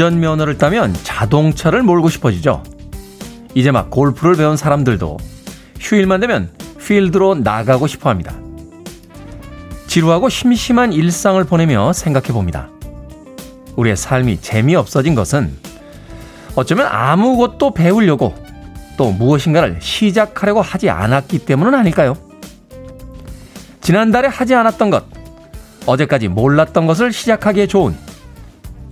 [0.00, 2.62] 운전면허를 따면 자동차를 몰고 싶어지죠.
[3.54, 5.18] 이제 막 골프를 배운 사람들도
[5.78, 8.34] 휴일만 되면 필드로 나가고 싶어 합니다.
[9.86, 12.70] 지루하고 심심한 일상을 보내며 생각해 봅니다.
[13.76, 15.54] 우리의 삶이 재미없어진 것은
[16.54, 18.34] 어쩌면 아무것도 배우려고
[18.96, 22.16] 또 무엇인가를 시작하려고 하지 않았기 때문은 아닐까요?
[23.82, 25.04] 지난달에 하지 않았던 것,
[25.84, 27.94] 어제까지 몰랐던 것을 시작하기에 좋은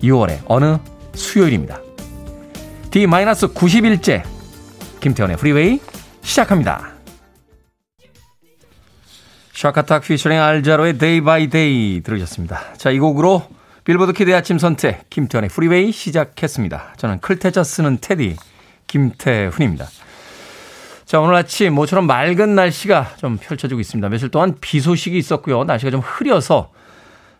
[0.03, 0.79] 6월의 어느
[1.19, 1.81] 수요일입니다.
[2.91, 4.23] D-90일째
[5.01, 5.81] 김태훈의 Freeway
[6.23, 6.95] 시작합니다.
[9.53, 12.75] Shakatak featuring Al Jarreau의 Day by Day 들으셨습니다.
[12.77, 13.43] 자, 이 곡으로
[13.85, 16.95] 빌보드 kid 아침 선택 김태훈의 Freeway 시작했습니다.
[16.97, 18.37] 저는 클 태자 쓰는 태디
[18.87, 19.87] 김태훈입니다.
[21.05, 24.09] 자, 오늘 아침 모처럼 맑은 날씨가 좀 펼쳐지고 있습니다.
[24.09, 25.65] 며칠 동안 비 소식이 있었고요.
[25.65, 26.71] 날씨가 좀 흐려서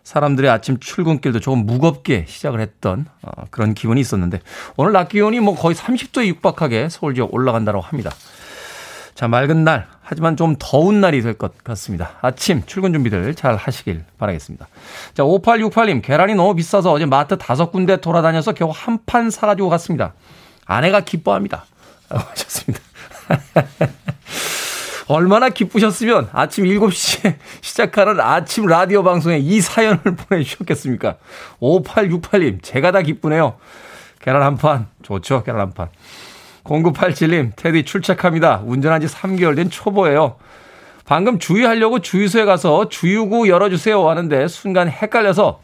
[0.03, 4.39] 사람들의 아침 출근길도 조금 무겁게 시작을 했던 어, 그런 기분이 있었는데
[4.77, 8.11] 오늘 낮 기온이 뭐 거의 30도에 육박하게 서울 지역 올라간다고 합니다.
[9.15, 12.11] 자, 맑은 날, 하지만 좀 더운 날이 될 것 같습니다.
[12.21, 14.67] 아침 출근 준비들 잘 하시길 바라겠습니다.
[15.13, 20.13] 자, 5868님, 계란이 너무 비싸서 어제 마트 다섯 군데 돌아다녀서 겨우 한 판 사가지고 갔습니다.
[20.65, 21.65] 아내가 기뻐합니다.
[22.09, 22.81] 하셨습니다.
[25.09, 31.15] 얼마나 기쁘셨으면 아침 7시에 시작하는 아침 라디오 방송에 이 사연을 보내주셨겠습니까?
[31.59, 33.55] 5868님, 제가 다 기쁘네요.
[34.21, 35.89] 계란 한 판, 좋죠, 계란 한 판.
[36.63, 38.61] 0987님, 테디 출첵합니다.
[38.63, 40.35] 운전한 지 3개월 된 초보예요.
[41.05, 45.59] 방금 주유하려고 주유소에 가서 주유구 열어주세요 하는데 순간 헷갈려서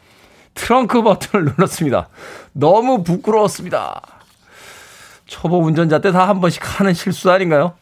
[0.54, 2.08] 트렁크 버튼을 눌렀습니다.
[2.52, 4.02] 너무 부끄러웠습니다.
[5.26, 7.74] 초보 운전자 때 다 한 번씩 하는 실수 아닌가요?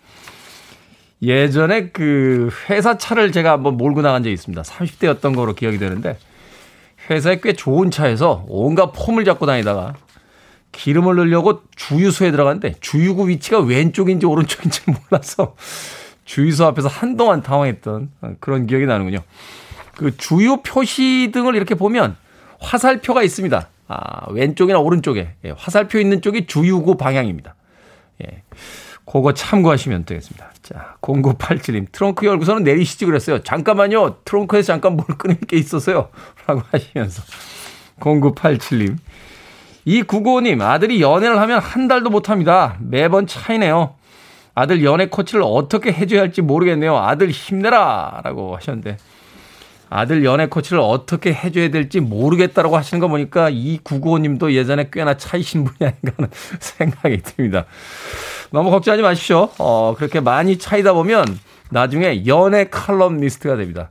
[1.26, 4.62] 예전에 그 회사 차를 제가 한번 몰고 나간 적이 있습니다.
[4.62, 6.18] 30대였던 거로 기억이 되는데
[7.10, 9.94] 회사에 꽤 좋은 차에서 온갖 폼을 잡고 다니다가
[10.72, 15.54] 기름을 넣으려고 주유소에 들어갔는데 주유구 위치가 왼쪽인지 오른쪽인지 몰라서
[16.24, 19.18] 주유소 앞에서 한동안 당황했던 그런 기억이 나는군요.
[19.96, 22.16] 그 주유 표시 등을 이렇게 보면
[22.58, 23.68] 화살표가 있습니다.
[23.86, 27.54] 아, 왼쪽이나 오른쪽에 예, 화살표 있는 쪽이 주유구 방향입니다.
[28.22, 28.42] 예.
[29.20, 30.50] 그거 참고하시면 되겠습니다.
[30.60, 33.44] 자, 0987님, 트렁크 열고서는 내리시지 그랬어요.
[33.44, 34.16] 잠깐만요.
[34.24, 36.08] 트렁크에서 잠깐 뭘 끊을 게 있어서요.
[36.46, 37.22] 라고 하시면서.
[38.00, 38.96] 0987님.
[39.84, 42.76] 이 995님, 아들이 연애를 하면 한 달도 못 합니다.
[42.80, 43.94] 매번 차이네요.
[44.56, 46.96] 아들 연애 코치를 어떻게 해줘야 할지 모르겠네요.
[46.96, 48.20] 아들 힘내라!
[48.24, 48.96] 라고 하셨는데.
[49.96, 55.62] 아들 연애 코치를 어떻게 해줘야 될지 모르겠다라고 하시는 거 보니까 이 995님도 예전에 꽤나 차이신
[55.62, 57.64] 분이 아닌가 하는 생각이 듭니다.
[58.50, 59.50] 너무 걱정하지 마십시오.
[59.58, 61.24] 어, 그렇게 많이 차이다 보면
[61.70, 63.90] 나중에 연애 칼럼니스트가 됩니다.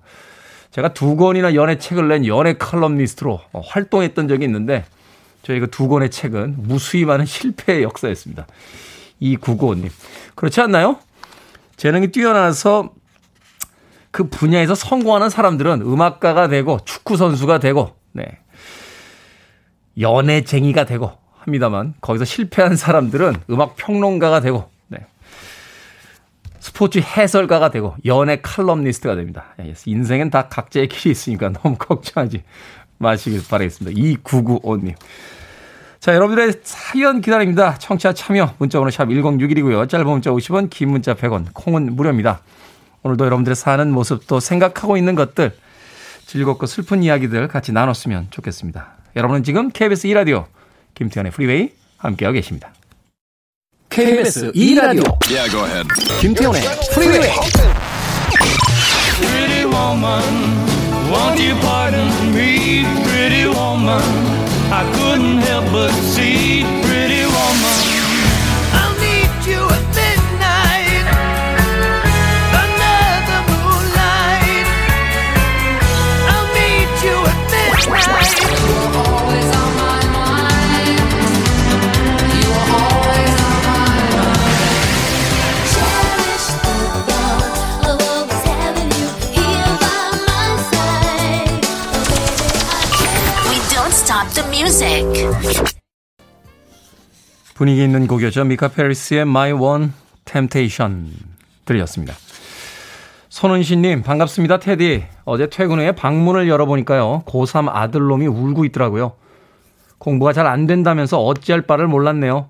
[0.72, 4.84] 제가 두 권이나 연애 책을 낸 연애 칼럼니스트로 어, 활동했던 적이 있는데
[5.42, 8.46] 저희 그두 권의 책은 무수히 많은 실패의 역사였습니다.
[9.22, 9.90] 이 구고님.
[10.36, 10.98] 그렇지 않나요?
[11.78, 12.92] 재능이 뛰어나서
[14.14, 18.24] 그 분야에서 성공하는 사람들은 음악가가 되고 축구 선수가 되고 네.
[20.00, 25.00] 연애쟁이가 되고 합니다만 거기서 실패한 사람들은 음악 평론가가 되고 네.
[26.60, 29.46] 스포츠 해설가가 되고 연애 칼럼니스트가 됩니다.
[29.60, 32.44] 예, 인생엔 다 각자의 길이 있으니까 너무 걱정하지
[33.00, 34.00] 마시길 바라겠습니다.
[34.00, 34.94] 2995님.
[36.00, 37.80] 자, 여러분들의 사연 기다립니다.
[37.80, 39.90] 청취자 참여 문자 번호 샵 1061이고요.
[39.90, 42.42] 짧은 문자 50원, 긴 문자 100원, 콩은 무료입니다.
[43.04, 45.52] 오늘도 여러분들의 사는 모습 또 생각하고 있는 것들
[46.26, 48.88] 즐겁고 슬픈 이야기들 같이 나눴으면 좋겠습니다.
[49.16, 50.46] 여러분은 지금 KBS 2라디오
[50.96, 52.74] 김태훈의 Freeway 함께하고 계십니다.
[53.90, 55.88] KBS 2라디오 yeah,
[56.20, 56.62] 김태훈의
[56.94, 57.30] Freeway
[59.20, 60.24] Pretty woman,
[61.12, 64.02] won't you pardon me, pretty woman
[64.72, 66.64] I couldn't help but see,
[97.56, 98.44] 분위기 있는 곡이었죠.
[98.46, 99.90] 미카 페리스의 My One
[100.26, 101.12] Temptation
[101.66, 102.14] 들렸습니다.
[103.30, 104.60] 손은신님 반갑습니다.
[104.60, 105.06] 테디.
[105.26, 107.24] 어제 퇴근 후에 방문을 열어보니까요.
[107.26, 109.14] 고3 아들놈이 울고 있더라고요.
[109.98, 112.50] 공부가 잘 안 된다면서 어찌할 바를 몰랐네요.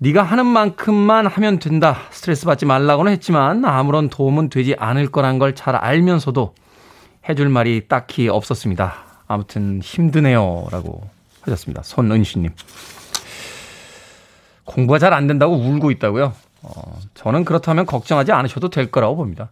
[0.00, 1.96] 네가 하는 만큼만 하면 된다.
[2.10, 6.54] 스트레스 받지 말라고는 했지만 아무런 도움은 되지 않을 거란 걸 잘 알면서도
[7.28, 9.11] 해줄 말이 딱히 없었습니다.
[9.32, 10.66] 아무튼 힘드네요.
[10.70, 11.02] 라고
[11.42, 11.82] 하셨습니다.
[11.82, 12.50] 손은시님.
[14.64, 16.34] 공부가 잘 안 된다고 울고 있다고요?
[16.62, 19.50] 어, 저는 그렇다면 걱정하지 않으셔도 될 거라고 봅니다.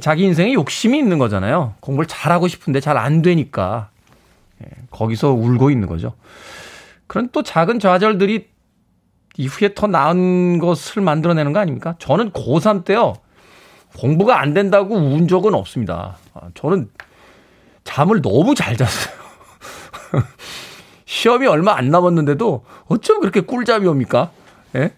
[0.00, 1.74] 자기 인생에 욕심이 있는 거잖아요.
[1.80, 3.90] 공부를 잘하고 싶은데 잘 안 되니까.
[4.62, 6.14] 예, 거기서 울고 있는 거죠.
[7.06, 8.48] 그런 또 작은 좌절들이
[9.36, 11.96] 이후에 더 나은 것을 만들어내는 거 아닙니까?
[11.98, 13.14] 저는 고3 때요.
[13.98, 16.16] 공부가 안 된다고 운 적은 없습니다.
[16.34, 16.88] 아, 저는
[17.84, 19.14] 잠을 너무 잘 잤어요.
[21.04, 24.30] 시험이 얼마 안 남았는데도 어쩜 그렇게 꿀잠이 옵니까?
[24.74, 24.92] 예?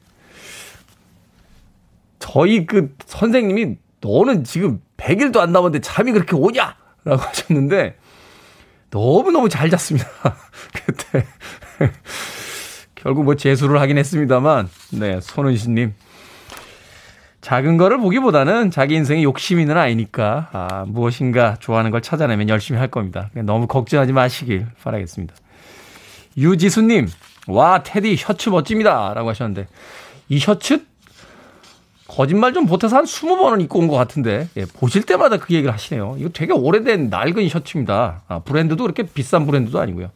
[2.18, 6.76] 저희 그 선생님이 너는 지금 100일도 안 남았는데 잠이 그렇게 오냐?
[7.04, 7.96] 라고 하셨는데
[8.90, 10.08] 너무너무 잘 잤습니다.
[10.72, 11.26] 그때.
[12.94, 15.94] 결국 뭐 재수를 하긴 했습니다만, 네, 손은신님.
[17.46, 22.88] 작은 거를 보기보다는 자기 인생에 욕심 있는 아이니까, 아, 무엇인가 좋아하는 걸 찾아내면 열심히 할
[22.88, 23.30] 겁니다.
[23.34, 25.32] 너무 걱정하지 마시길 바라겠습니다.
[26.36, 27.06] 유지수님,
[27.46, 29.14] 와, 테디 셔츠 멋집니다.
[29.14, 29.68] 라고 하셨는데,
[30.28, 30.84] 이 셔츠
[32.08, 36.16] 거짓말 좀 보태서 한 20번은 입고 온 것 같은데, 예, 보실 때마다 그 얘기를 하시네요.
[36.18, 38.22] 이거 되게 오래된 낡은 셔츠입니다.
[38.26, 40.10] 아, 브랜드도 그렇게 비싼 브랜드도 아니고요.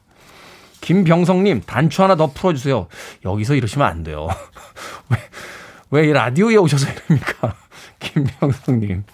[0.80, 2.88] 김병성님, 단추 하나 더 풀어주세요.
[3.24, 4.26] 여기서 이러시면 안 돼요.
[5.90, 7.54] 왜, 왜 라디오에 오셔서 이럽니까?
[7.98, 9.04] 김병성님.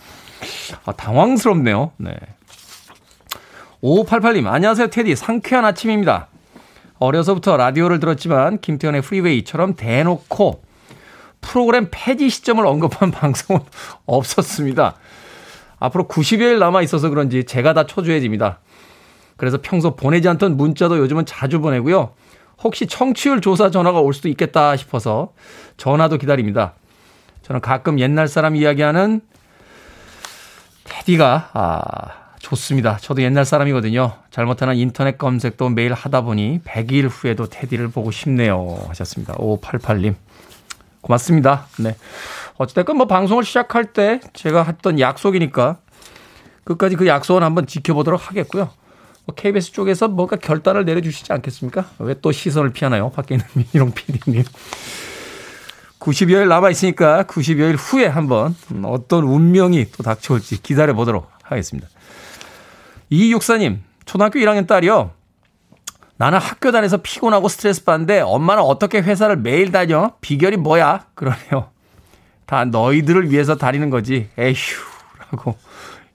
[0.84, 1.92] 아, 당황스럽네요.
[1.96, 2.14] 네.
[3.82, 5.16] 5588님, 안녕하세요, 테디.
[5.16, 6.28] 상쾌한 아침입니다.
[6.98, 10.62] 어려서부터 라디오를 들었지만, 김태현의 프리웨이처럼 대놓고
[11.40, 13.62] 프로그램 폐지 시점을 언급한 방송은
[14.06, 14.96] 없었습니다.
[15.78, 18.60] 앞으로 90여일 남아 있어서 그런지 제가 다 초조해집니다.
[19.36, 22.14] 그래서 평소 보내지 않던 문자도 요즘은 자주 보내고요.
[22.62, 25.32] 혹시 청취율 조사 전화가 올 수도 있겠다 싶어서
[25.76, 26.74] 전화도 기다립니다.
[27.42, 29.20] 저는 가끔 옛날 사람 이야기하는
[30.84, 32.96] 테디가 아, 좋습니다.
[32.96, 34.12] 저도 옛날 사람이거든요.
[34.30, 38.84] 잘못하는 인터넷 검색도 매일 하다 보니 100일 후에도 테디를 보고 싶네요.
[38.88, 39.34] 하셨습니다.
[39.34, 40.14] 5588님.
[41.00, 41.66] 고맙습니다.
[41.78, 41.96] 네.
[42.56, 45.78] 어찌됐건 뭐 방송을 시작할 때 제가 했던 약속이니까
[46.64, 48.70] 끝까지 그 약속은 한번 지켜보도록 하겠고요.
[49.26, 51.90] 뭐 KBS 쪽에서 뭔가 결단을 내려주시지 않겠습니까?
[51.98, 53.10] 왜 또 시선을 피하나요?
[53.10, 54.44] 밖에 있는 민희롱 PD님.
[55.98, 61.88] 90여일 남아 있으니까 90여일 후에 한번 어떤 운명이 또 닥쳐올지 기다려 보도록 하겠습니다.
[63.10, 65.10] 이육사님, 초등학교 1학년 딸이요.
[66.18, 70.12] 나는 학교 다녀서 피곤하고 스트레스 받는데 엄마는 어떻게 회사를 매일 다녀?
[70.20, 71.06] 비결이 뭐야?
[71.14, 71.70] 그러네요.
[72.46, 74.28] 다 너희들을 위해서 다니는 거지.
[74.38, 74.54] 에휴.
[75.32, 75.56] 라고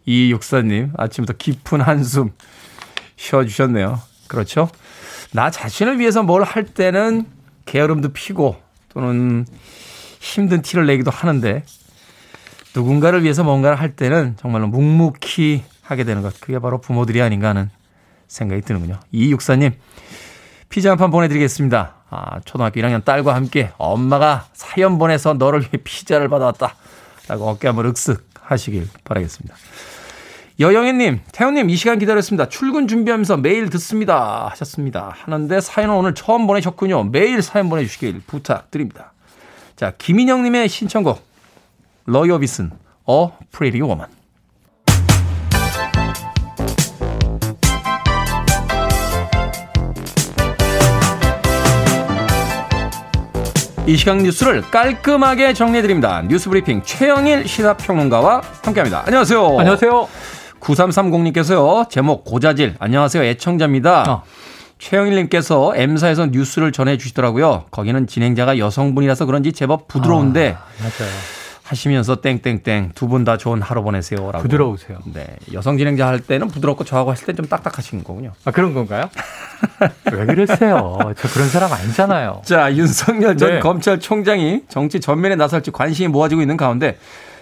[0.05, 2.31] 이육사님 아침부터 깊은 한숨
[3.21, 3.99] 쉬어주셨네요.
[4.27, 4.69] 그렇죠?
[5.31, 7.25] 나 자신을 위해서 뭘 할 때는
[7.65, 8.57] 게으름도 피고
[8.89, 9.45] 또는
[10.19, 11.63] 힘든 티를 내기도 하는데
[12.75, 16.39] 누군가를 위해서 뭔가를 할 때는 정말로 묵묵히 하게 되는 것.
[16.39, 17.69] 그게 바로 부모들이 아닌가 하는
[18.27, 18.99] 생각이 드는군요.
[19.11, 19.73] 이 육사님,
[20.69, 21.95] 피자 한 판 보내드리겠습니다.
[22.09, 26.75] 아, 초등학교 1학년 딸과 함께 엄마가 사연 보내서 너를 위해 피자를 받아왔다.
[27.27, 29.55] 라고 어깨 한번 윽쓱 하시길 바라겠습니다.
[30.61, 32.47] 여영애님, 태훈님 이 시간 기다렸습니다.
[32.47, 34.47] 출근 준비하면서 매일 듣습니다.
[34.51, 35.11] 하셨습니다.
[35.17, 37.05] 하는데 사연은 오늘 처음 보내셨군요.
[37.05, 39.11] 매일 사연 보내주시길 부탁드립니다.
[39.75, 41.19] 자, 김인영님의 신청곡,
[42.05, 42.69] 러이어비슨,
[43.09, 44.07] A Pretty Woman.
[53.87, 56.21] 이 시각 뉴스를 깔끔하게 정리해드립니다.
[56.21, 59.03] 뉴스 브리핑 최영일 시사평론가와 함께합니다.
[59.07, 59.57] 안녕하세요.
[59.57, 60.07] 안녕하세요.
[60.61, 61.89] 9330님께서요.
[61.89, 62.75] 제목 고자질.
[62.79, 63.23] 안녕하세요.
[63.23, 64.03] 애청자입니다.
[64.11, 64.23] 어.
[64.79, 67.65] 최영일님께서 M사에서 뉴스를 전해주시더라고요.
[67.71, 71.11] 거기는 진행자가 여성분이라서 그런지 제법 부드러운데 아, 맞아요.
[71.63, 74.41] 하시면서 땡땡땡 두 분 다 좋은 하루 보내세요라고.
[74.41, 74.97] 부드러우세요.
[75.13, 75.27] 네.
[75.53, 78.31] 여성 진행자 할 때는 부드럽고 저하고 하실 때좀 딱딱하신 거군요.
[78.43, 79.05] 아, 그런 건가요?
[80.11, 80.97] 왜 그러세요?
[81.15, 82.41] 저 그런 사람 아니잖아요.
[82.43, 83.59] 자, 윤석열 전 네.
[83.59, 86.97] 검찰총장이 정치 전면에 나설지 관심이 모아지고 있는 가운데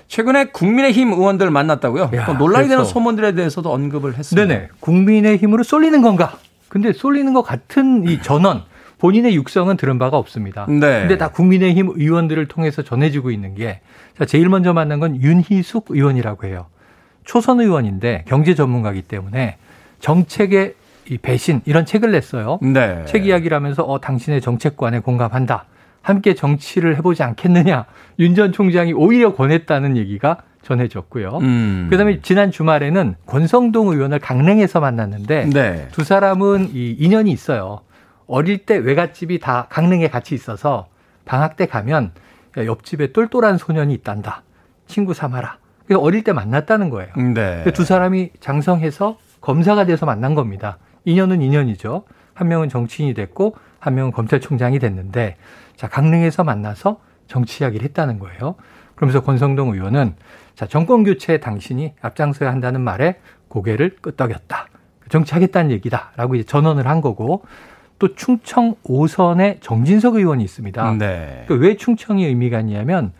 [0.10, 2.10] 최근에 국민의힘 의원들을 만났다고요.
[2.16, 2.84] 야, 또 논란이 되는.
[2.84, 4.48] 소문들에 대해서도 언급을 했습니다.
[4.48, 4.68] 네네.
[4.80, 6.38] 국민의 힘으로 쏠리는 건가?
[6.68, 8.63] 근데 쏠리는 것 같은 이 전원,
[8.98, 10.66] 본인의 육성은 들은 바가 없습니다.
[10.68, 11.01] 네.
[11.01, 13.82] 근데 다 국민의힘 의원들을 통해서 전해지고 있는 게,
[14.18, 16.66] 자, 제일 먼저 만난 건 윤희숙 의원이라고 해요.
[17.24, 19.58] 초선 의원인데 경제 전문가이기 때문에
[20.00, 20.74] 정책의
[21.12, 22.58] 이 배신, 이런 책을 냈어요.
[22.62, 23.04] 네.
[23.06, 25.66] 책 이야기를 하면서 어 당신의 정책관에 공감한다.
[26.01, 27.86] 함께 정치를 해보지 않겠느냐.
[28.20, 31.38] 윤 전 총장이 오히려 권했다는 얘기가 전해졌고요.
[31.41, 31.88] 음.
[31.89, 35.88] 그다음에 지난 주말에는 권성동 의원을 강릉에서 만났는데 네.
[35.91, 37.82] 두 사람은 이 인연이 있어요.
[38.27, 40.88] 어릴 때 외갓집이 다 강릉에 같이 있어서
[41.25, 42.12] 방학 때 가면
[42.58, 44.44] 야, 옆집에 똘똘한 소년이 있단다.
[44.88, 45.58] 친구 삼아라.
[45.86, 47.13] 그래서 어릴 때 만났다는 거예요.
[47.34, 47.62] 네.
[47.63, 50.77] 그두 사람이 장성해서 검사가 돼서 만난 겁니다.
[51.06, 52.03] 인연은 인연이죠.
[52.34, 55.38] 한 명은 정치인이 됐고 한 명은 검찰총장이 됐는데
[55.79, 58.55] 자 강릉에서 만나서 정치 이야기를 했다는 거예요.
[58.95, 60.15] 그러면서 권성동 의원은
[60.53, 64.67] 자 정권 교체 당신이 앞장서야 한다는 말에 고개를 끄덕였다.
[65.07, 67.43] 정치하겠다는 얘기다 라고 이제 전언을 한 거고
[67.98, 70.95] 또 충청 5선에 정진석 의원이 있습니다.
[70.95, 71.45] 네.
[71.48, 73.13] 그왜 충청이 의미가 있냐면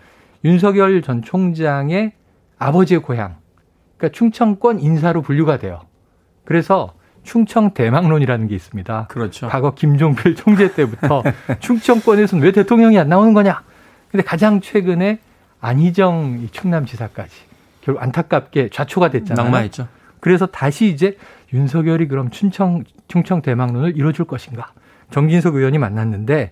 [0.44, 2.12] 윤석열 전 총장의
[2.58, 3.38] 아버지의 고향,
[3.96, 5.80] 그러니까 충청권 인사로 분류가 돼요.
[6.44, 6.92] 그래서
[7.24, 9.08] 충청 대망론이라는 게 있습니다.
[9.10, 9.48] 그렇죠.
[9.48, 11.24] 과거 김종필 총재 때부터
[11.60, 13.64] 충청권에서는 왜 대통령이 안 나오는 거냐?
[14.12, 15.20] 근데 가장 최근에
[15.62, 17.36] 안희정 이 충남지사까지
[17.82, 19.46] 결국 안타깝게 좌초가 됐잖아요.
[19.46, 19.88] 낙마했죠.
[20.20, 21.18] 그래서 다시 이제
[21.54, 24.74] 윤석열이 그럼 충청 충청 대망론을 이뤄줄 것인가?
[25.12, 26.52] 정진석 의원이 만났는데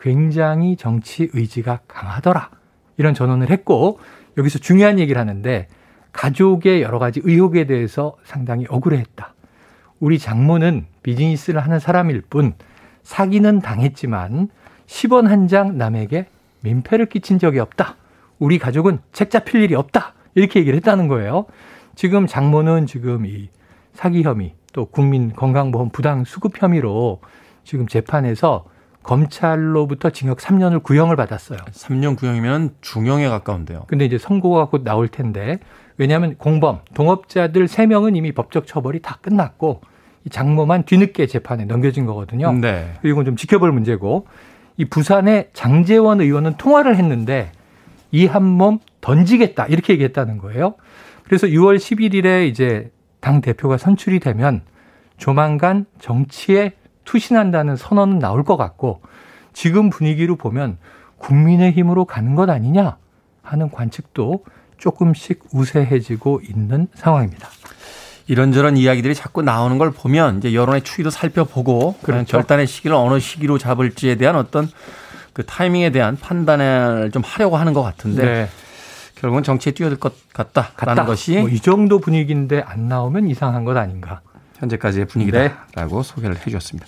[0.00, 2.50] 굉장히 정치 의지가 강하더라.
[2.96, 3.98] 이런 전언을 했고
[4.38, 5.68] 여기서 중요한 얘기를 하는데
[6.12, 9.34] 가족의 여러 가지 의혹에 대해서 상당히 억울해했다.
[10.00, 12.54] 우리 장모는 비즈니스를 하는 사람일 뿐
[13.02, 14.48] 사기는 당했지만
[14.86, 16.26] 10원 한 장 남에게
[16.60, 17.96] 민폐를 끼친 적이 없다.
[18.38, 20.14] 우리 가족은 책 잡힐 일이 없다.
[20.34, 21.46] 이렇게 얘기를 했다는 거예요.
[21.94, 23.48] 지금 장모는 지금 이
[23.94, 27.20] 사기 혐의 또 국민 건강보험 부당 수급 혐의로
[27.64, 28.64] 지금 재판에서
[29.02, 31.58] 검찰로부터 징역 3년을 구형을 받았어요.
[31.70, 33.84] 3년 구형이면 중형에 가까운데요.
[33.86, 35.58] 근데 이제 선고가 곧 나올 텐데
[35.98, 39.80] 왜냐하면 공범 동업자들 3명은 이미 법적 처벌이 다 끝났고
[40.24, 42.52] 이 장모만 뒤늦게 재판에 넘겨진 거거든요.
[42.52, 42.92] 네.
[43.04, 44.26] 이건 좀 지켜볼 문제고
[44.76, 47.50] 이 부산의 장재원 의원은 통화를 했는데
[48.12, 50.74] 이 한 몸 던지겠다 이렇게 얘기했다는 거예요.
[51.24, 54.62] 그래서 6월 11일에 이제 당 대표가 선출이 되면
[55.16, 56.72] 조만간 정치에
[57.04, 59.00] 투신한다는 선언은 나올 것 같고
[59.52, 60.78] 지금 분위기로 보면
[61.18, 62.96] 국민의 힘으로 가는 것 아니냐
[63.42, 64.44] 하는 관측도
[64.78, 67.48] 조금씩 우세해지고 있는 상황입니다.
[68.28, 72.24] 이런저런 이야기들이 자꾸 나오는 걸 보면 이제 여론의 추이도 살펴보고 그렇죠.
[72.26, 74.68] 결단의 시기를 어느 시기로 잡을지에 대한 어떤
[75.32, 78.48] 그 타이밍에 대한 판단을 좀 하려고 하는 것 같은데
[79.14, 80.84] 결국은 정치에 뛰어들 것 같다라는 네.
[80.86, 81.04] 같다.
[81.06, 84.20] 것이 뭐 이 정도 분위기인데 안 나오면 이상한 것 아닌가.
[84.58, 86.86] 현재까지의 분위기다라고 소개를 해주셨습니다.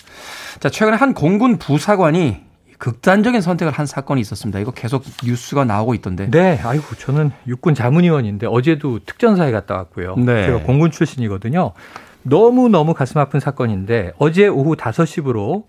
[0.59, 2.48] 자, 최근에 한 공군 부사관이
[2.79, 4.59] 극단적인 선택을 한 사건이 있었습니다.
[4.61, 6.31] 이거 계속 뉴스가 나오고 있던데.
[6.31, 10.17] 네, 아이고 저는 육군 자문위원인데 어제도 특전사에 갔다 왔고요.
[10.17, 10.47] 네.
[10.47, 11.73] 제가 공군 출신이거든요.
[12.23, 15.65] 너무 너무 가슴 아픈 사건인데 어제 오후 5시부로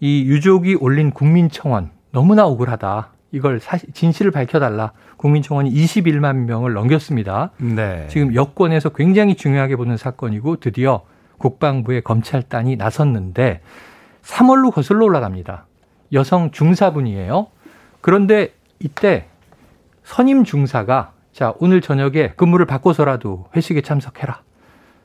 [0.00, 3.10] 이 유족이 올린 국민청원 너무나 억울하다.
[3.32, 4.92] 이걸 사실 진실을 밝혀달라.
[5.16, 7.50] 국민청원이 21만 명을 넘겼습니다.
[7.58, 8.06] 네.
[8.08, 11.02] 지금 여권에서 굉장히 중요하게 보는 사건이고 드디어
[11.38, 13.60] 국방부의 검찰단이 나섰는데
[14.22, 15.66] 3월로 거슬러 올라갑니다.
[16.12, 17.48] 여성 중사분이에요.
[18.00, 19.26] 그런데 이때
[20.04, 24.42] 선임 중사가 자, 오늘 저녁에 근무를 바꿔서라도 회식에 참석해라.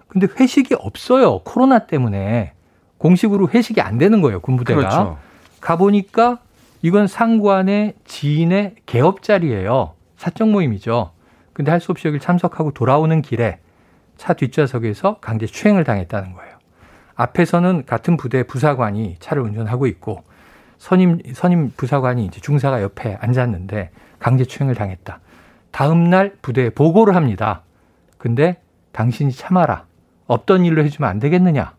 [0.07, 1.39] 근데 회식이 없어요.
[1.39, 2.53] 코로나 때문에.
[2.97, 4.39] 공식으로 회식이 안 되는 거예요.
[4.41, 4.79] 군부대가.
[4.79, 5.17] 그렇죠.
[5.61, 6.39] 가보니까
[6.81, 9.93] 이건 상관의 지인의 개업 자리예요.
[10.17, 11.11] 사적 모임이죠.
[11.53, 13.59] 근데 할 수 없이 여기 참석하고 돌아오는 길에
[14.17, 16.57] 차 뒷좌석에서 강제 추행을 당했다는 거예요.
[17.15, 20.23] 앞에서는 같은 부대 부사관이 차를 운전하고 있고
[20.77, 25.19] 선임 선임 부사관이 이제 중사가 옆에 앉았는데 강제 추행을 당했다.
[25.71, 27.63] 다음 날 부대에 보고를 합니다.
[28.17, 28.59] 근데
[28.91, 29.85] 당신이 참아라.
[30.25, 31.73] 없던 일로 해주면 안 되겠느냐?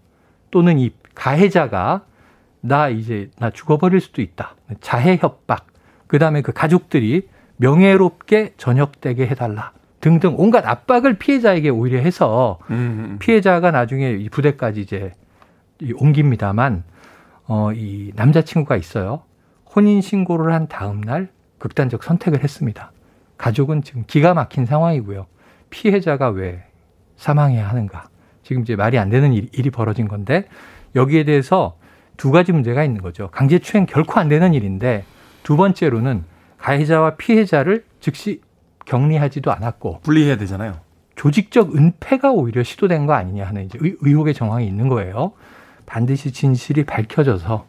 [0.50, 2.02] 또는 이 가해자가
[2.61, 4.55] 나 이제 나 죽어버릴 수도 있다.
[4.81, 5.67] 자해 협박.
[6.07, 9.73] 그 다음에 그 가족들이 명예롭게 전역되게 해달라.
[10.00, 15.12] 등등 온갖 압박을 피해자에게 오히려 해서 음, 피해자가 나중에 이 부대까지 이제
[15.81, 16.85] 이 옮깁니다만
[17.49, 19.23] 어, 이 남자친구가 있어요.
[19.75, 22.93] 혼인 신고를 한 다음 날 극단적 선택을 했습니다.
[23.37, 25.26] 가족은 지금 기가 막힌 상황이고요.
[25.71, 26.62] 피해자가 왜
[27.17, 28.09] 사망해야 하는가?
[28.43, 30.47] 지금 이제 말이 안 되는 일이, 일이 벌어진 건데
[30.95, 31.76] 여기에 대해서
[32.17, 33.28] 두 가지 문제가 있는 거죠.
[33.31, 35.05] 강제추행 결코 안 되는 일인데
[35.43, 36.25] 두 번째로는
[36.59, 38.40] 가해자와 피해자를 즉시
[38.87, 40.76] 격리하지도 않았고 분리해야 되잖아요.
[41.14, 45.33] 조직적 은폐가 오히려 시도된 거 아니냐 하는 이제 의- 의혹의 정황이 있는 거예요.
[45.88, 47.66] 반드시 진실이 밝혀져서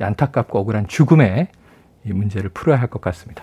[0.00, 1.48] 이 안타깝고 억울한 죽음의
[2.06, 3.42] 이 문제를 풀어야 할 것 같습니다.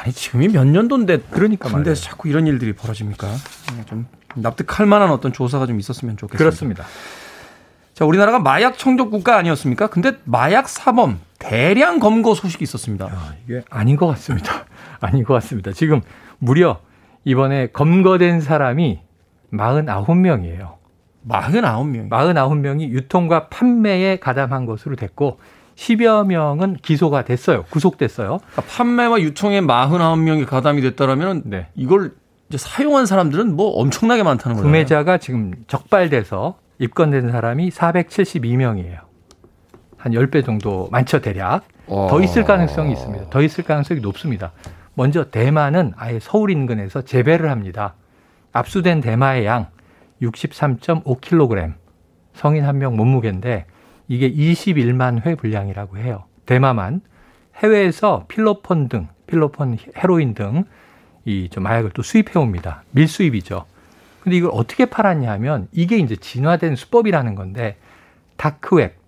[0.00, 1.94] 아니 지금이 몇 년도인데 그러니까 근데 말이에요.
[1.94, 3.28] 자꾸 이런 일들이 벌어집니까?
[3.86, 6.38] 좀 납득할 만한 어떤 조사가 좀 있었으면 좋겠습니다.
[6.38, 6.84] 그렇습니다.
[7.92, 9.86] 자, 우리나라가 마약 청적 국가 아니었습니까?
[9.88, 13.06] 근데 마약 사범 대량 검거 소식이 있었습니다.
[13.06, 14.64] 아, 이게 아닌 것 같습니다.
[15.00, 15.70] 아닌 것 같습니다.
[15.72, 16.00] 지금
[16.38, 16.80] 무려
[17.24, 19.00] 이번에 검거된 사람이
[19.52, 20.74] 49명이에요.
[21.28, 22.08] 49명.
[22.10, 25.38] 49명이 유통과 판매에 가담한 것으로 됐고
[25.76, 27.64] 10여 명은 기소가 됐어요.
[27.70, 28.38] 구속됐어요.
[28.38, 31.66] 그러니까 판매와 유통에 49명이 가담이 됐다라면 네.
[31.74, 32.12] 이걸
[32.48, 34.66] 이제 사용한 사람들은 뭐 엄청나게 많다는 거예요.
[34.66, 38.98] 구매자가 지금 적발돼서 입건된 사람이 472명이에요.
[39.96, 41.62] 한 10배 정도 많죠, 대략.
[41.86, 42.08] 어.
[42.10, 43.30] 더 있을 가능성이 있습니다.
[43.30, 44.52] 더 있을 가능성이 높습니다.
[44.94, 47.94] 먼저 대마는 아예 서울 인근에서 재배를 합니다.
[48.52, 49.66] 압수된 대마의 양
[50.30, 51.74] 63.5kg.
[52.34, 53.66] 성인 한 명 몸무게인데
[54.08, 56.24] 이게 21만 회 분량이라고 해요.
[56.46, 57.00] 대마만
[57.56, 60.64] 해외에서 필로폰 등, 필로폰 헤로인 등
[61.26, 62.82] 이 좀 마약을 또 수입해 옵니다.
[62.90, 63.64] 밀수입이죠.
[64.22, 67.76] 근데 이걸 어떻게 팔았냐 하면 이게 이제 진화된 수법이라는 건데
[68.36, 68.98] 다크웹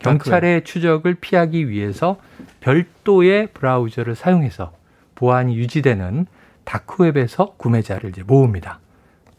[0.00, 2.16] 경찰의 추적을 피하기 위해서
[2.60, 4.72] 별도의 브라우저를 사용해서
[5.14, 6.26] 보안이 유지되는
[6.64, 8.79] 다크웹에서 구매자를 이제 모읍니다.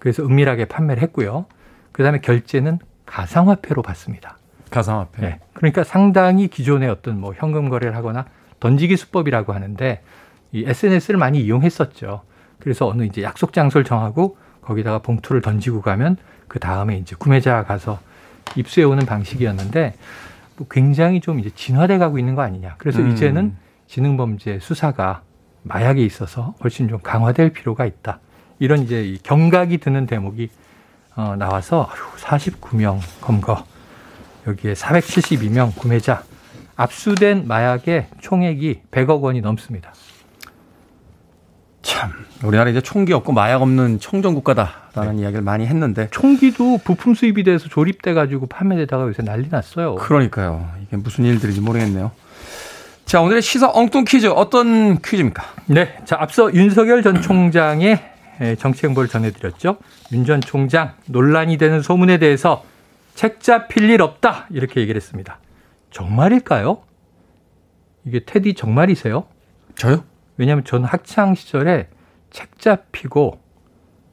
[0.02, 1.46] 그래서 은밀하게 판매를 했고요.
[1.92, 4.40] 그다음에 결제는 가상화폐로 받습니다.
[4.72, 5.22] 가상화폐.
[5.22, 5.40] 네.
[5.54, 8.26] 그러니까 상당히 기존의 어떤 뭐 현금 거래를 하거나
[8.60, 10.02] 던지기 수법이라고 하는데
[10.54, 12.24] 이 SNS를 많이 이용했었죠.
[12.58, 16.18] 그래서 어느 이제 약속 장소를 정하고 거기다가 봉투를 던지고 가면
[16.48, 18.00] 그 다음에 이제 구매자가 가서
[18.56, 19.94] 입수해 오는 방식이었는데
[20.58, 22.74] 뭐 굉장히 좀 이제 진화돼 가고 있는 거 아니냐.
[22.80, 23.12] 그래서 음.
[23.12, 23.56] 이제는
[23.86, 25.22] 지능범죄 수사가
[25.62, 28.20] 마약에 있어서 훨씬 좀 강화될 필요가 있다.
[28.62, 30.50] 이런 이제 이 경각이 드는 대목이
[31.16, 31.90] 어, 나와서
[32.20, 33.66] 49명 검거
[34.46, 36.24] 여기에 472명 구매자
[36.76, 39.94] 압수된 마약의 총액이 100억 원이 넘습니다.
[41.82, 42.12] 참
[42.44, 47.68] 우리나라 이제 총기 없고 마약 없는 청정 국가다라는 이야기를 많이 했는데 총기도 부품 수입이 돼서
[47.68, 49.96] 조립돼 가지고 판매되다가 요새 난리 났어요.
[49.96, 50.70] 그러니까요.
[50.84, 52.12] 이게 무슨 일들인지 모르겠네요.
[53.06, 55.44] 자 오늘의 시사 엉뚱 퀴즈 어떤 퀴즈입니까?
[55.66, 58.11] 네, 자 앞서 윤석열 전 총장의 에,
[58.58, 59.78] 정치 행보를 전해드렸죠.
[60.14, 62.64] 윤 전 총장 논란이 되는 소문에 대해서
[63.16, 65.40] 책 잡힐 일 없다 이렇게 얘기를 했습니다.
[65.92, 66.82] 정말일까요?
[68.06, 69.26] 이게 테디 정말이세요?
[69.76, 70.04] 저요?
[70.38, 71.88] 왜냐하면 저는 학창 시절에
[72.32, 73.40] 책 잡히고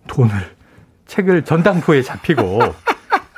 [0.09, 0.31] 돈을
[1.07, 2.59] 책을 전당포에 잡히고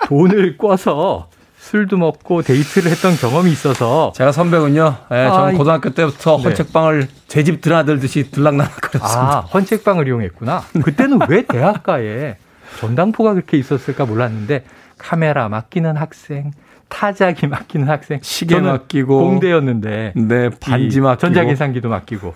[0.06, 1.30] 돈을 꿔서
[1.70, 4.96] 술도 먹고 데이트를 했던 경험이 있어서 제가 선배군요.
[5.12, 6.42] 예, 아, 저는 이- 고등학교 때부터 네.
[6.42, 9.36] 헌책방을 제집 드나들듯이 들락날락거렸습니다.
[9.36, 10.62] 아 헌책방을 이용했구나.
[10.82, 12.38] 그때는 왜 대학가에
[12.80, 14.64] 전당포가 그렇게 있었을까 몰랐는데
[14.98, 16.50] 카메라 맡기는 학생,
[16.88, 19.18] 타자기 맡기는 학생, 시계 맡기고.
[19.20, 21.20] 공대였는데 네, 반지 이 맡기고.
[21.20, 22.34] 전자계산기도 맡기고.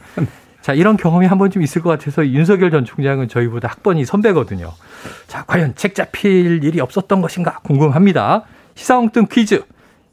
[0.60, 4.70] 자, 이런 경험이 한 번쯤 있을 것 같아서 윤석열 전 총장은 저희보다 학번이 선배거든요.
[5.26, 8.44] 자, 과연 책 잡힐 일이 없었던 것인가 궁금합니다.
[8.74, 9.64] 시사홍뚱 퀴즈.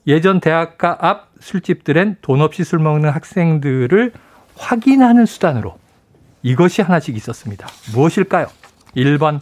[0.07, 4.13] 예전 대학가 앞 술집들엔 돈 없이 술 먹는 학생들을
[4.55, 5.77] 확인하는 수단으로
[6.43, 7.67] 이것이 하나씩 있었습니다.
[7.93, 8.47] 무엇일까요?
[8.95, 9.39] 1번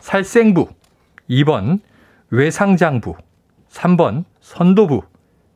[0.00, 0.68] 살생부,
[1.30, 1.80] 2번
[2.30, 3.16] 외상장부,
[3.70, 5.02] 3번 선도부,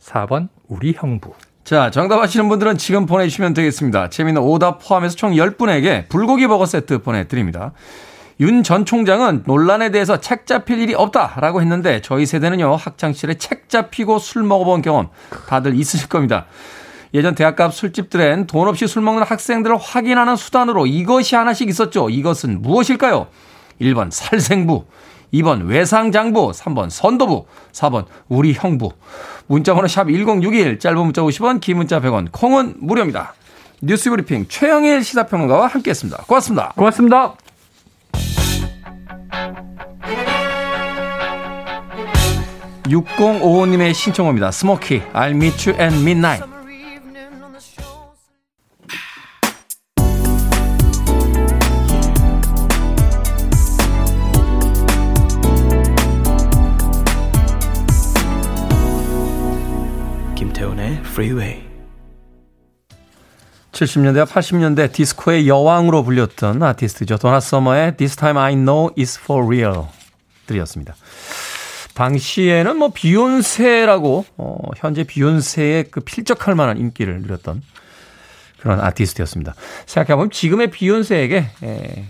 [0.01, 1.35] 4번 우리 형부.
[1.65, 4.09] 자, 정답 아시는 분들은 지금 보내주시면 되겠습니다.
[4.09, 7.73] 재미있는 오답 포함해서 총 10분에게 불고기 버거 세트 보내드립니다.
[8.41, 13.69] 윤 전 총장은 논란에 대해서 책 잡힐 일이 없다라고 했는데 저희 세대는요, 학창 시절에 책
[13.69, 15.09] 잡히고 술 먹어본 경험
[15.49, 16.47] 다들 있으실 겁니다.
[17.15, 22.11] 예전 대학 앞 술집들엔 돈 없이 술 먹는 학생들을 확인하는 수단으로 이것이 하나씩 있었죠.
[22.11, 23.27] 이것은 무엇일까요?
[23.81, 24.85] 1번 살생부,
[25.33, 28.93] 2번 외상장부, 3번 선도부, 4번 우리 형부.
[29.47, 33.35] 문자번호 샵 1061, 짧은 문자 50원, 긴 문자 100원, 콩은 무료입니다.
[33.81, 36.25] 뉴스브리핑 최영일 시사평론가와 함께했습니다.
[36.27, 36.73] 고맙습니다.
[36.77, 37.35] 고맙습니다.
[42.89, 44.51] 6055님의 신청곡입니다.
[44.51, 46.45] 스모키, I'll meet you at midnight.
[60.35, 61.69] 김태훈의 Freeway.
[63.73, 67.19] 70년대와 80년대 디스코의 여왕으로 불렸던 아티스트죠.
[67.19, 69.85] 도나 서머의 This Time I Know It's For Real
[70.47, 70.95] 들으셨습니다.
[71.99, 77.63] 당시에는 뭐 비욘세라고 어, 현재 비욘세의 그 필적할 만한 인기를 누렸던
[78.61, 79.55] 그런 아티스트였습니다.
[79.87, 82.05] 생각해보면 지금의 비욘세에게 에,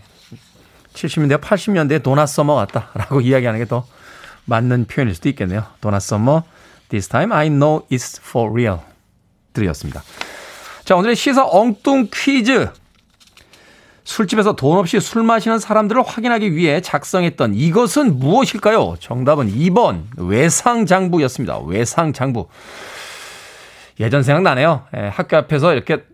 [0.92, 3.86] 70년대, 80년대 도나 서머 같다라고 이야기하는 게 더
[4.48, 5.64] 맞는 표현일 수도 있겠네요.
[5.80, 6.42] 도나 서머,
[6.88, 8.78] This Time I Know It's For Real
[9.52, 10.02] 들으셨습니다.
[10.84, 12.68] 자, 오늘의 시사 엉뚱 퀴즈.
[14.08, 18.96] 술집에서 돈 없이 술 마시는 사람들을 확인하기 위해 작성했던 이것은 무엇일까요?
[19.00, 21.58] 정답은 2번 외상장부였습니다.
[21.58, 22.48] 외상장부.
[24.00, 24.86] 예전 생각나네요.
[24.96, 26.04] 예, 학교 앞에서 이렇게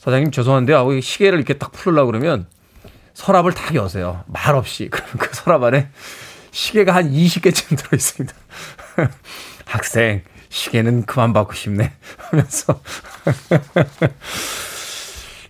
[0.00, 0.76] 사장님 죄송한데요.
[0.76, 2.46] 하고 시계를 이렇게 딱 풀으려고 그러면
[3.14, 4.22] 서랍을 다 여세요.
[4.26, 4.88] 말 없이.
[4.92, 5.88] 그러면 그 서랍 안에
[6.50, 8.34] 시계가 한 20개쯤 들어 있습니다.
[9.64, 10.20] 학생,
[10.50, 11.94] 시계는 그만 받고 싶네.
[12.18, 12.78] 하면서.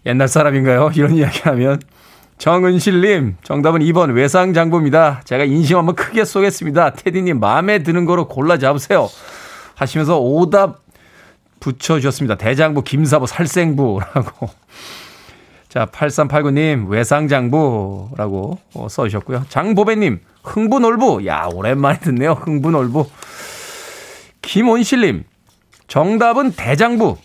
[0.06, 0.90] 옛날 사람인가요?
[0.96, 1.80] 이런 이야기 하면.
[2.38, 5.22] 정은실님, 정답은 2번 외상장부입니다.
[5.24, 6.94] 제가 인심 한번 크게 쏘겠습니다.
[6.94, 9.08] 테디님, 마음에 드는 거로 골라 잡으세요.
[9.76, 10.80] 하시면서 오답
[11.60, 12.34] 붙여주셨습니다.
[12.34, 14.50] 대장부, 김사부, 살생부라고.
[15.68, 19.46] 자, 8389님, 외상장부라고 어, 써주셨고요.
[19.48, 21.26] 장보배님, 흥부놀부.
[21.26, 22.32] 야, 오랜만에 듣네요.
[22.32, 23.08] 흥부놀부.
[24.42, 25.24] 김온실님,
[25.88, 27.16] 정답은 대장부.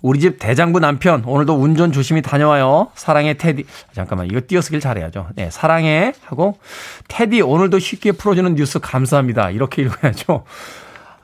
[0.00, 2.90] 우리 집 대장부 남편 오늘도 운전 조심히 다녀와요.
[2.94, 3.64] 사랑해 테디.
[3.92, 5.28] 잠깐만 이거 띄어쓰기를 잘해야죠.
[5.34, 6.58] 네, 사랑해 하고
[7.08, 9.50] 테디 오늘도 쉽게 풀어주는 뉴스 감사합니다.
[9.50, 10.44] 이렇게 읽어야죠.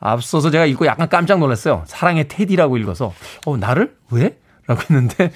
[0.01, 1.85] 앞서서 제가 읽고 약간 깜짝 놀랐어요.
[1.87, 3.15] 사랑해 테디라고 읽어서
[3.47, 4.37] 어 나를 왜?
[4.67, 5.31] 라고 했는데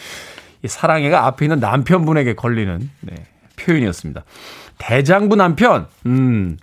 [0.62, 3.14] 이 사랑해가 앞에 있는 남편분에게 걸리는 네,
[3.57, 4.24] 표현이었습니다.
[4.79, 5.87] 대장부 남편.
[6.07, 6.57] 음.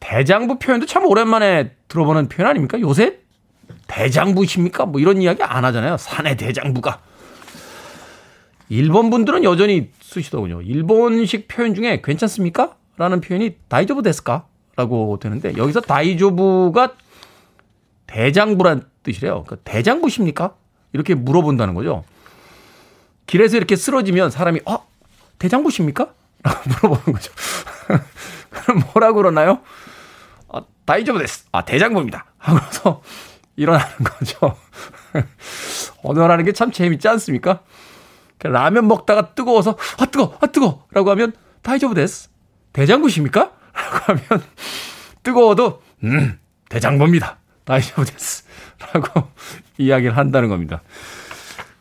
[0.00, 2.78] 대장부 표현도 참 오랜만에 들어보는 표현 아닙니까?
[2.80, 3.18] 요새
[3.86, 4.86] 대장부십니까?
[4.86, 5.96] 뭐 이런 이야기 안 하잖아요.
[5.96, 7.00] 사내 대장부가.
[8.68, 10.62] 일본 분들은 여전히 쓰시더군요.
[10.62, 12.76] 일본식 표현 중에 괜찮습니까?
[12.96, 14.46] 라는 표현이 다이조부 데스까?
[14.76, 16.94] 라고 되는데 여기서 다이조부가
[18.06, 19.44] 대장부란 뜻이래요.
[19.44, 20.54] 그러니까 대장부십니까?
[20.92, 22.04] 이렇게 물어본다는 거죠.
[23.26, 24.86] 길에서 이렇게 쓰러지면 사람이 어
[25.38, 26.12] 대장부십니까?
[26.42, 27.32] 라고 물어보는 거죠.
[28.50, 29.60] 그럼 뭐라고 그러나요?
[30.52, 31.46] 아, 大丈夫です.
[31.52, 32.26] 아 대장부입니다.
[32.38, 33.02] 하고서
[33.56, 34.56] 일어나는 거죠.
[36.02, 37.60] 언어라는 게 참 재밌지 않습니까?
[38.42, 41.32] 라면 먹다가 뜨거워서 아 뜨거 아 뜨거 라고 하면
[41.62, 42.28] 大丈夫です
[42.74, 43.52] 대장부십니까?
[43.72, 44.42] 라고 하면
[45.22, 46.38] 뜨거워도 음
[46.68, 48.44] 대장부입니다 大丈夫です
[48.92, 49.28] 라고
[49.78, 50.82] 이야기를 한다는 겁니다.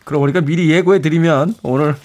[0.05, 1.95] 그러고 보니까 미리 예고해 드리면 오늘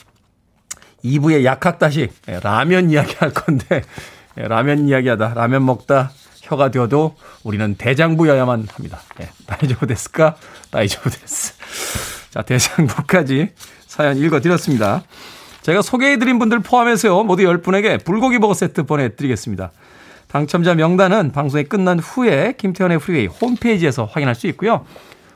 [1.05, 3.83] 2부의 박학다식 예, 라면 이야기 할 건데
[4.39, 6.11] 예, 라면 이야기하다 라면 먹다
[6.43, 9.01] 혀가 데어도 우리는 대장부여야만 합니다.
[9.21, 10.37] 예, 大丈夫ですか?
[10.71, 11.55] 大丈夫です.
[12.31, 13.51] 자, 대장부까지
[13.87, 15.03] 사연 읽어드렸습니다.
[15.63, 19.71] 제가 소개해드린 분들 포함해서요, 모두 10분에게 불고기 버거 세트 보내드리겠습니다.
[20.29, 24.85] 당첨자 명단은 방송이 끝난 후에 김태훈의 Freeway 홈페이지에서 확인할 수 있고요.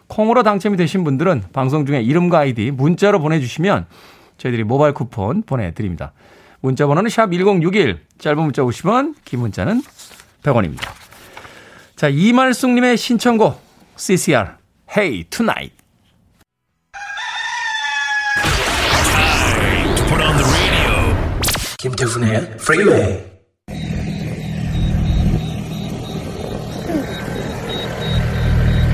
[0.06, 3.86] 콩으로 당첨이 되신 분들은 방송 중에 이름과 아이디 문자로 보내주시면
[4.36, 6.12] 저희들이 모바일 쿠폰 보내드립니다.
[6.60, 9.82] 문자 번호는 샵 1061, 짧은 문자 50원, 긴 문자는
[10.42, 10.90] 100원입니다.
[11.96, 13.62] 자, 이말숙님의 신청곡
[13.96, 14.48] CCR
[14.94, 15.76] Hey Tonight.
[21.78, 23.24] 김태훈의 프리웨이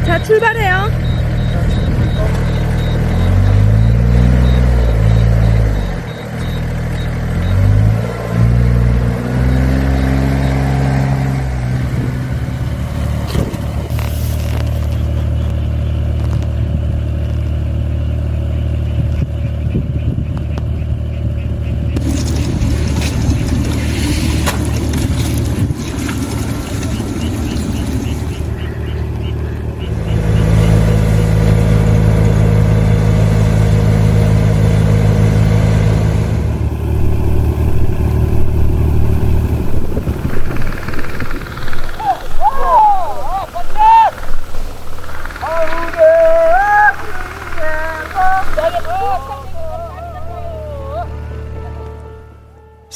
[0.07, 1.08] 자, 출발해요.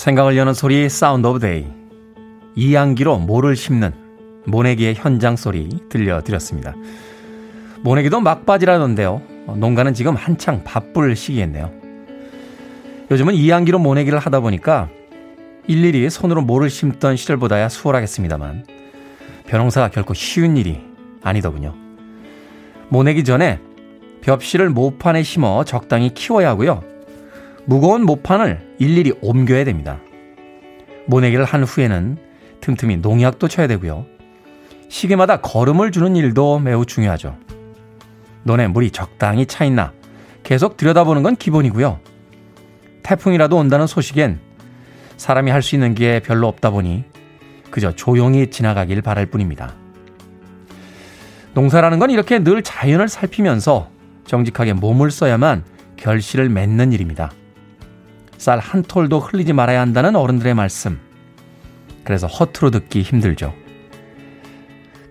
[0.03, 1.65] 생각을 여는 소리 Sound of Day.
[2.57, 3.93] 이양기로 모를 심는
[4.47, 6.75] 모내기의 현장 소리 들려드렸습니다.
[7.83, 9.23] 모내기도 막바지라던데요.
[9.55, 11.71] 농가는 지금 한창 바쁠 시기였네요.
[13.13, 14.89] 요즘은 이양기로 모내기를 하다 보니까
[15.69, 18.67] 일일이 손으로 모를 심던 시절보다야 수월하겠습니다만
[19.47, 20.81] 벼농사가 결코 쉬운 일이
[21.23, 21.77] 아니더군요.
[22.89, 23.61] 모내기 전에
[24.21, 26.92] 볍씨를 모판에 심어 적당히 키워야 하고요.
[27.65, 30.01] 무거운 모판을 일일이 옮겨야 됩니다.
[31.07, 32.19] 모내기를 한 후에는
[32.61, 34.07] 틈틈이 농약도 쳐야 되고요.
[34.89, 37.37] 시계마다 걸음을 주는 일도 매우 중요하죠.
[38.45, 39.93] 논에 물이 적당히 차 있나
[40.43, 42.01] 계속 들여다보는 건 기본이고요.
[43.03, 44.41] 태풍이라도 온다는 소식엔
[45.17, 47.05] 사람이 할 수 있는 게 별로 없다 보니
[47.71, 49.75] 그저 조용히 지나가길 바랄 뿐입니다.
[51.55, 53.89] 농사라는 건 이렇게 늘 자연을 살피면서
[54.27, 55.65] 정직하게 몸을 써야만
[55.97, 57.33] 결실을 맺는 일입니다.
[58.43, 60.99] 쌀 한 톨도 흘리지 말아야 한다는 어른들의 말씀.
[62.03, 63.55] 그래서 허투루 듣기 힘들죠.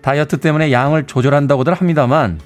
[0.02, 2.38] 다이어트 때문에 양을 조절한다고들 합니다만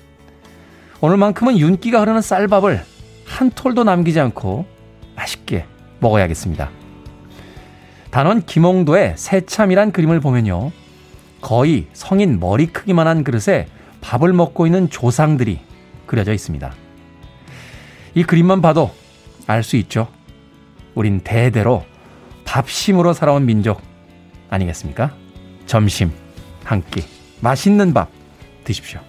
[1.01, 2.85] 오늘만큼은 윤기가 흐르는 쌀밥을
[3.25, 4.65] 한 톨도 남기지 않고
[5.17, 5.67] 맛있게
[5.99, 6.71] 먹어야겠습니다.
[8.13, 10.71] 단원 김홍도의 새참이란 그림을 보면요.
[11.41, 13.67] 거의 성인 머리 크기만한 그릇에
[14.03, 15.59] 밥을 먹고 있는 조상들이
[16.07, 16.73] 그려져 있습니다.
[18.15, 18.95] 이 그림만 봐도
[19.49, 20.15] 알 수 있죠.
[20.97, 21.85] 우린 대대로
[22.45, 23.81] 밥심으로 살아온 민족
[24.51, 25.15] 아니겠습니까?
[25.67, 26.11] 점심
[26.65, 27.05] 한 끼,
[27.41, 28.09] 맛있는 밥
[28.65, 29.01] 드십시오.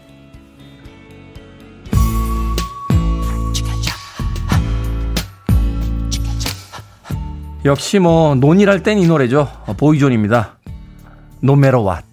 [7.66, 9.50] 역시 뭐 논일할 땐이 노래죠.
[9.78, 10.58] 보이존입니다.
[11.44, 12.06] No matter what.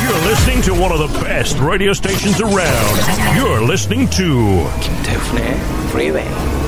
[0.00, 3.36] You're listening to one of the best radio stations around.
[3.36, 5.56] You're listening to 김태훈의
[5.90, 6.59] Freeway.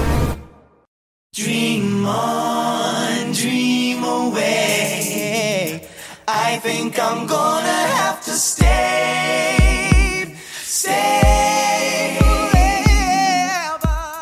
[1.35, 5.81] Dream on, dream away.
[6.29, 12.19] I think I'm gonna have to stay, stay.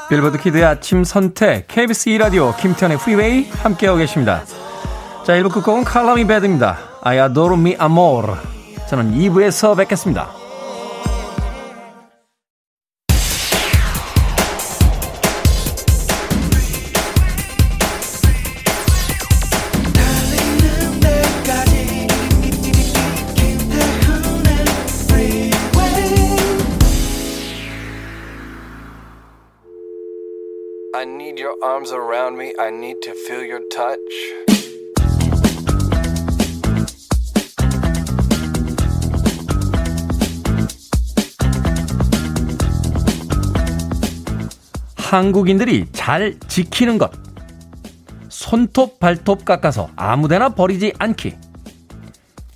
[0.09, 4.45] 빌보드 키드의 아침 선택 KBS 2 라디오 김태현의 프리웨이 함께하고 계십니다.
[5.27, 6.79] 자 1부 끝곡은 칼라미 배드입니다.
[7.03, 8.37] I adore me amor.
[8.89, 10.40] 저는 2부에서 뵙겠습니다.
[31.71, 32.53] Arms around me.
[32.59, 34.01] I need to feel your touch.
[44.97, 47.13] 한국인들이 잘 지키는 것.
[48.29, 51.37] 손톱 발톱 깎아서 아무데나 버리지 않기.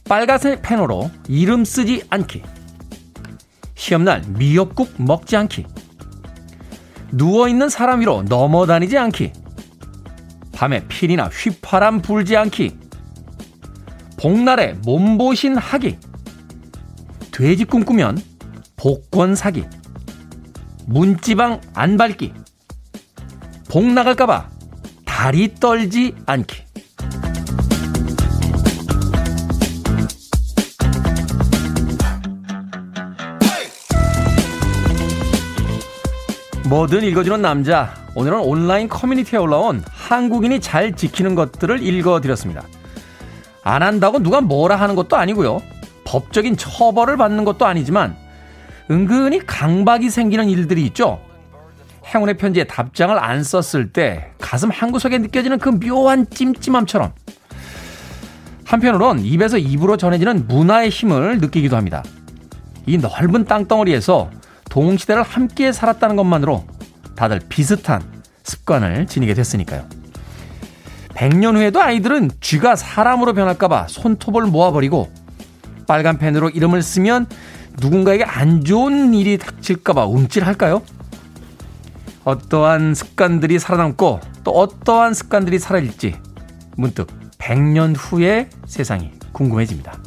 [0.09, 2.43] 빨간색 펜으로 이름 쓰지 않기.
[3.77, 5.67] 시험날 미역국 먹지 않기.
[7.15, 9.33] 누워있는 사람 위로 넘어다니지 않기.
[10.53, 12.77] 밤에 필이나 휘파람 불지 않기.
[14.19, 15.99] 복날에 몸보신 하기.
[17.31, 18.21] 돼지 꿈꾸면
[18.77, 19.65] 복권 사기.
[20.87, 22.33] 문지방 안 밟기.
[23.69, 24.51] 복 나갈까봐
[25.05, 26.64] 다리 떨지 않기.
[36.75, 37.95] 뭐든 읽어주는 남자.
[38.17, 42.65] 오늘은 온라인 커뮤니티에 올라온 한국인이 잘 지키는 것들을 읽어드렸습니다.
[43.63, 45.63] 안 한다고 누가 뭐라 하는 것도 아니고요.
[46.03, 48.17] 법적인 처벌을 받는 것도 아니지만
[48.91, 51.21] 은근히 강박이 생기는 일들이 있죠.
[52.13, 57.13] 행운의 편지에 답장을 안 썼을 때 가슴 한구석에 느껴지는 그 묘한 찜찜함처럼
[58.65, 62.03] 한편으론 입에서 입으로 전해지는 문화의 힘을 느끼기도 합니다.
[62.85, 64.29] 이 넓은 땅덩어리에서
[64.75, 66.65] 동시대를 함께 살았다는 것만으로
[67.15, 68.03] 다들 비슷한
[68.43, 69.87] 습관을 지니게 됐으니까요.
[71.11, 75.13] 100년 후에도 아이들은 쥐가 사람으로 변할까봐 손톱을 모아버리고
[75.87, 77.27] 빨간 펜으로 이름을 쓰면
[77.81, 80.83] 누군가에게 안 좋은 일이 닥칠까봐 움찔할까요?
[82.25, 86.17] 어떠한 습관들이 살아남고 또 어떠한 습관들이 사라질지
[86.77, 87.07] 문득
[87.39, 90.04] 100년 후의 세상이 궁금해집니다.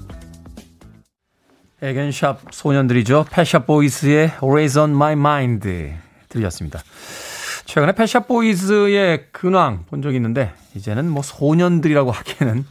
[1.81, 3.27] 애견샵 소년들이죠.
[3.29, 5.69] Pet Shop Boys의 Always on My Mind
[6.27, 6.79] 들으셨습니다.
[7.65, 12.65] 최근에 Pet Shop Boys의 근황 본 적이 있는데 이제는 뭐 소년들이라고 하기에는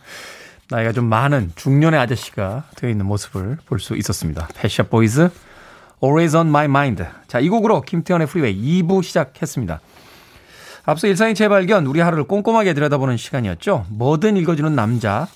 [0.71, 4.49] 나이가 좀 많은 중년의 아저씨가 되어 있는 모습을 볼 수 있었습니다.
[4.57, 5.31] Pet Shop Boys
[6.03, 7.05] Always on My Mind.
[7.29, 9.81] 자, 이 곡으로 김태훈의 Freeway 2부 시작했습니다.
[10.85, 13.87] 앞서 일상의 재발견, 우리 하루를 꼼꼼하게 들여다보는 시간이었죠.
[13.91, 15.29] 뭐든 읽어주는 남자.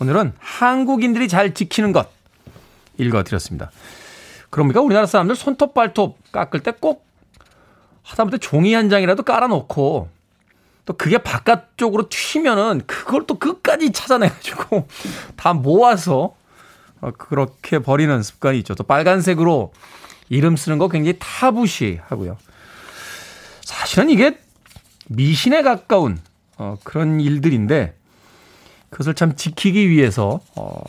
[0.00, 2.15] 오늘은 한국인들이 잘 지키는 것
[2.98, 3.70] 읽어드렸습니다.
[4.50, 4.80] 그럽니까?
[4.80, 7.06] 우리나라 사람들 손톱, 발톱 깎을 때 꼭
[8.06, 10.08] 하다못해 종이 한 장이라도 깔아놓고
[10.84, 14.86] 또 그게 바깥쪽으로 튀면은 그걸 또 끝까지 찾아내가지고
[15.36, 16.36] 다 모아서
[17.00, 18.74] 어, 그렇게 버리는 습관이 있죠.
[18.74, 19.72] 또 빨간색으로
[20.28, 22.36] 이름 쓰는 거 굉장히 타부시 하고요.
[23.62, 24.38] 사실은 이게
[25.08, 26.18] 미신에 가까운
[26.56, 27.96] 어, 그런 일들인데
[28.90, 30.80] 그것을 참 지키기 위해서 어,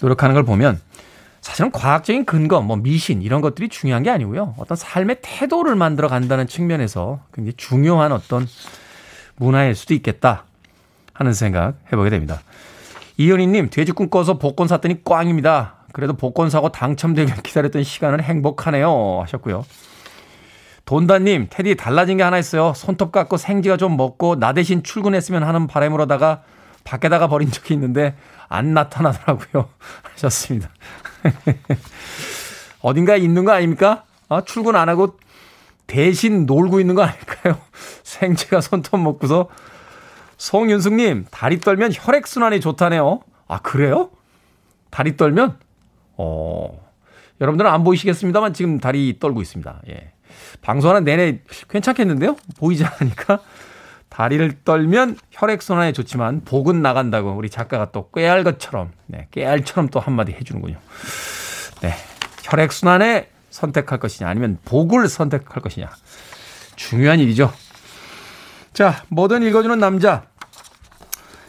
[0.00, 0.80] 노력하는 걸 보면
[1.48, 4.54] 사실은 과학적인 근거, 뭐 미신 이런 것들이 중요한 게 아니고요.
[4.58, 8.46] 어떤 삶의 태도를 만들어 간다는 측면에서 굉장히 중요한 어떤
[9.36, 10.44] 문화일 수도 있겠다
[11.14, 12.42] 하는 생각 해보게 됩니다.
[13.16, 15.76] 이현희님, 돼지 꿈꿔서 복권 샀더니 꽝입니다.
[15.94, 19.20] 그래도 복권 사고 당첨되길 기다렸던 시간은 행복하네요.
[19.22, 19.64] 하셨고요.
[20.84, 22.74] 돈다님, 테디 달라진 게 하나 있어요.
[22.76, 26.42] 손톱 깎고 생지가 좀 먹고 나 대신 출근했으면 하는 바람으로다가
[26.84, 28.16] 밖에다가 버린 적이 있는데
[28.48, 29.68] 안 나타나더라고요.
[30.14, 30.70] 하셨습니다.
[32.80, 34.04] 어딘가에 있는 거 아닙니까?
[34.28, 35.18] 아, 출근 안 하고
[35.86, 37.58] 대신 놀고 있는 거 아닐까요?
[38.04, 39.48] 생채가 손톱 먹고서.
[40.36, 43.20] 송윤숙님, 다리 떨면 혈액순환이 좋다네요.
[43.48, 44.10] 아, 그래요?
[44.90, 45.58] 다리 떨면?
[46.16, 46.88] 어,
[47.40, 49.82] 여러분들은 안 보이시겠습니다만 지금 다리 떨고 있습니다.
[49.88, 50.12] 예.
[50.60, 52.36] 방송하는 내내 괜찮겠는데요?
[52.58, 53.40] 보이지 않으니까.
[54.08, 60.32] 다리를 떨면 혈액순환에 좋지만 복은 나간다고 우리 작가가 또 꾀알 것처럼, 네, 깨알처럼 또 한마디
[60.32, 60.76] 해주는군요.
[61.82, 61.94] 네.
[62.42, 65.90] 혈액순환에 선택할 것이냐 아니면 복을 선택할 것이냐.
[66.76, 67.52] 중요한 일이죠.
[68.72, 70.24] 자, 뭐든 읽어주는 남자.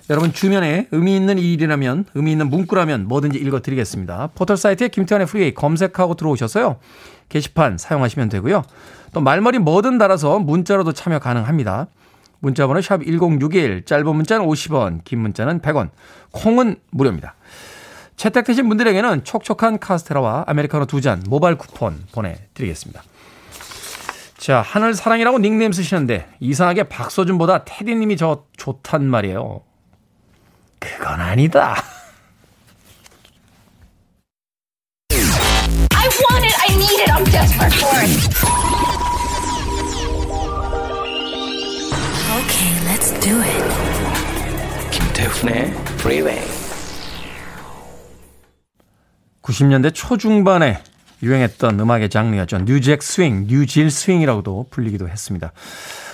[0.10, 4.30] 여러분 주변에 의미 있는 일이라면 의미 있는 문구라면 뭐든지 읽어드리겠습니다.
[4.34, 6.78] 포털 사이트에 김태훈의 Freeway 검색하고 들어오셔서요.
[7.30, 8.64] 게시판 사용하시면 되고요.
[9.14, 11.88] 또 말머리 뭐든 달아서 문자로도 참여 가능합니다.
[12.40, 15.90] 문자번호 샵 1061, 짧은 문자는 50원, 긴 문자는 100원,
[16.32, 17.36] 콩은 무료입니다.
[18.16, 23.02] 채택되신 분들에게는 촉촉한 카스테라와 아메리카노 두 잔 모바일 쿠폰 보내드리겠습니다.
[24.38, 29.62] 자, 하늘 사랑이라고 닉네임 쓰시는데 이상하게 박서준보다 테디님이 더 좋단 말이에요.
[30.80, 31.76] 그건 아니다.
[35.12, 36.56] I want it.
[36.62, 37.12] I need it.
[37.12, 38.89] I'm desperate for it.
[43.20, 43.64] Do it.
[44.92, 46.42] 김태훈의 Freeway.
[49.42, 50.82] 90년대 초중반에
[51.22, 52.60] 유행했던 음악의 장르였죠.
[52.60, 55.52] New Jack Swing, New Jill Swing이라고도 불리기도 했습니다.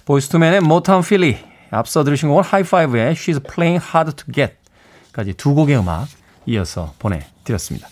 [0.05, 1.37] 보이스투맨의 모타운 필리,
[1.69, 4.53] 앞서 들으신 곡은 하이파이브의 She's Playing Hard to Get
[5.11, 6.07] 까지 두 곡의 음악
[6.45, 7.87] 이어서 보내드렸습니다.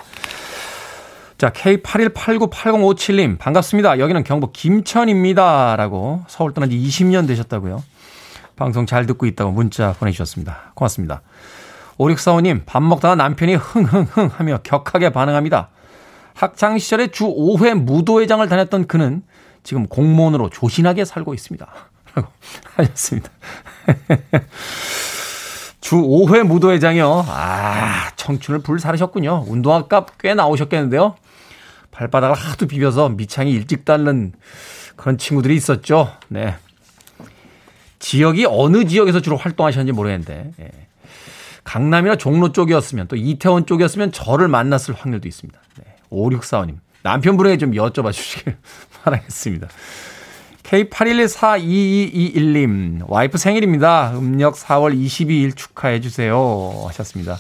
[1.38, 4.00] 자, K81898057님, 반갑습니다.
[4.00, 5.76] 여기는 경북 김천입니다.
[5.76, 7.84] 라고 서울 떠난 지 20년 되셨다고요.
[8.56, 10.72] 방송 잘 듣고 있다고 문자 보내주셨습니다.
[10.76, 11.22] 고맙습니다.
[11.98, 15.70] 5645님, 밥 먹다가 남편이 흥흥흥 하며 격하게 반응합니다.
[16.34, 19.24] 학창시절에 주 5회 무도회장을 다녔던 그는
[19.64, 21.68] 지금 공무원으로 조신하게 살고 있습니다.
[22.16, 22.30] 라고
[22.76, 23.30] 하셨습니다.
[25.82, 27.26] 주 5회 무도회장이요.
[27.28, 29.46] 아, 청춘을 불사르셨군요.
[29.48, 31.16] 운동화 값꽤 나오셨겠는데요.
[31.92, 34.34] 발바닥을 하도 비벼서 미창이 일찍 닳는
[34.96, 36.12] 그런 친구들이 있었죠.
[36.30, 36.56] 네.
[38.04, 40.70] 지역이 어느 지역에서 주로 활동하셨는지 모르겠는데, 예.
[41.64, 45.58] 강남이나 종로 쪽이었으면 또 이태원 쪽이었으면 저를 만났을 확률도 있습니다.
[45.78, 45.96] 네.
[46.12, 46.76] 5645님.
[47.04, 48.58] 남편분에게 좀 여쭤봐 주시길
[49.04, 49.70] 바라겠습니다.
[50.64, 54.14] K81142221님, 와이프 생일입니다.
[54.18, 56.84] 음력 4월 22일 축하해 주세요.
[56.88, 57.38] 하셨습니다.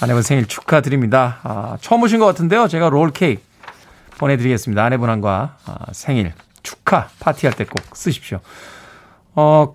[0.00, 1.38] 아내분 생일 축하드립니다.
[1.42, 2.66] 아, 처음 오신 것 같은데요.
[2.68, 3.42] 제가 롤 케이크
[4.18, 4.84] 보내드리겠습니다.
[4.84, 8.40] 아내분과 아, 생일 축하 파티할 때 꼭 쓰십시오.
[9.34, 9.74] 어,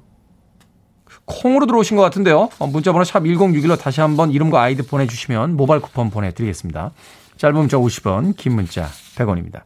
[1.26, 2.50] 콩으로 들어오신 것 같은데요.
[2.60, 6.92] 어, 문자번호 샵 1061로 다시 한번 이름과 아이디 보내주시면 모바일 쿠폰 보내드리겠습니다.
[7.38, 8.88] 짧은 문자 50원, 긴 문자
[9.18, 9.62] 100원입니다.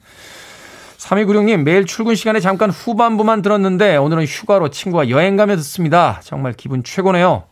[0.97, 6.19] 3296님, 매일 출근 시간에 잠깐 후반부만 들었는데 오늘은 휴가로 친구와 여행 가며 듣습니다.
[6.23, 7.43] 정말 기분 최고네요.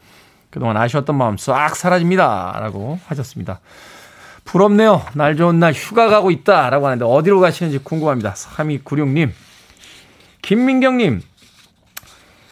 [0.50, 2.58] 그동안 아쉬웠던 마음 싹 사라집니다.
[2.60, 3.60] 라고 하셨습니다.
[4.44, 5.02] 부럽네요.
[5.14, 6.70] 날 좋은 날 휴가 가고 있다.
[6.70, 8.34] 라고 하는데 어디로 가시는지 궁금합니다.
[8.34, 9.32] 3296님.
[10.42, 11.22] 김민경님.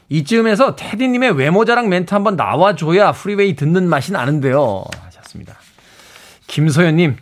[0.09, 4.83] 이쯤에서 테디님의 외모 자랑 멘트 한번 나와줘야 Freeway 듣는 맛이 나는데요.
[5.01, 5.55] 하셨습니다.
[6.47, 7.17] 김소연님.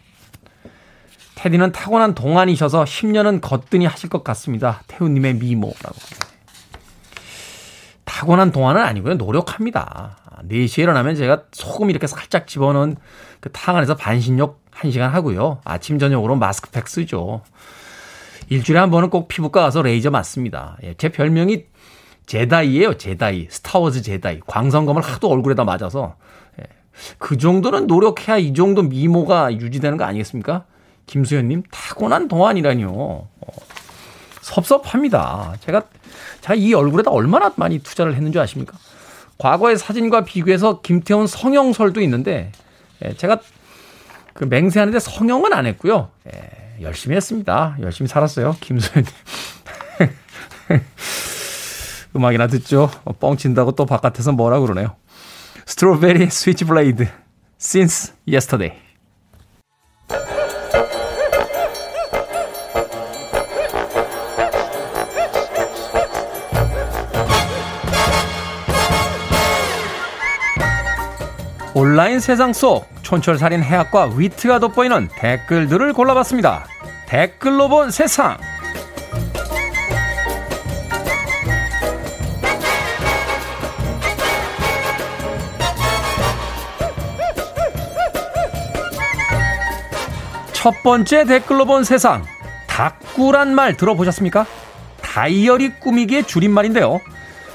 [1.35, 4.81] 테디는 타고난 동안이셔서 10년은 거뜬히 하실 것 같습니다.
[4.87, 5.95] 태훈님의 미모라고.
[8.05, 9.15] 타고난 동안은 아니고요.
[9.15, 10.17] 노력합니다.
[10.49, 12.97] 4시에 일어나면 제가 소금 이렇게 살짝 집어넣은
[13.39, 15.59] 그 탕 안에서 반신욕 1시간 하고요.
[15.65, 17.41] 아침, 저녁으로 마스크팩 쓰죠.
[18.49, 20.77] 일주일에 한 번은 꼭 피부과 가서 레이저 맞습니다.
[20.83, 21.65] 예, 제 별명이
[22.25, 22.97] 제다이예요.
[22.97, 23.47] 제다이.
[23.49, 24.39] 스타워즈 제다이.
[24.45, 26.15] 광선검을 하도 얼굴에다 맞아서.
[26.59, 26.63] 예,
[27.17, 30.65] 그 정도는 노력해야 이 정도 미모가 유지되는 거 아니겠습니까?
[31.05, 32.89] 김수현님, 타고난 동안이라니요.
[32.89, 33.29] 어,
[34.41, 35.55] 섭섭합니다.
[35.61, 35.83] 제가,
[36.41, 38.77] 제가 이 얼굴에다 얼마나 많이 투자를 했는지 아십니까?
[39.37, 42.51] 과거의 사진과 비교해서 김태훈 성형설도 있는데,
[43.03, 43.39] 예, 제가
[44.33, 46.09] 그 맹세하는데 성형은 안 했고요.
[46.33, 47.75] 예, 열심히 했습니다.
[47.81, 48.55] 열심히 살았어요.
[48.61, 49.11] 김수현님.
[52.15, 52.89] 음악이나 듣죠.
[53.05, 54.95] 어, 뻥친다고 또 바깥에서 뭐라 그러네요.
[55.65, 57.07] Strawberry Switchblade,
[57.59, 58.79] Since Yesterday.
[71.75, 76.65] 온라인 세상 속 촌철살인 해학과 위트가 돋보이는 댓글들을 골라봤습니다.
[77.07, 78.37] 댓글로 본 세상.
[90.63, 92.23] 첫 번째 댓글로 본 세상.
[92.67, 94.45] 닭구란 말 들어보셨습니까?
[95.01, 97.01] 다이어리 꾸미기의 줄임말인데요.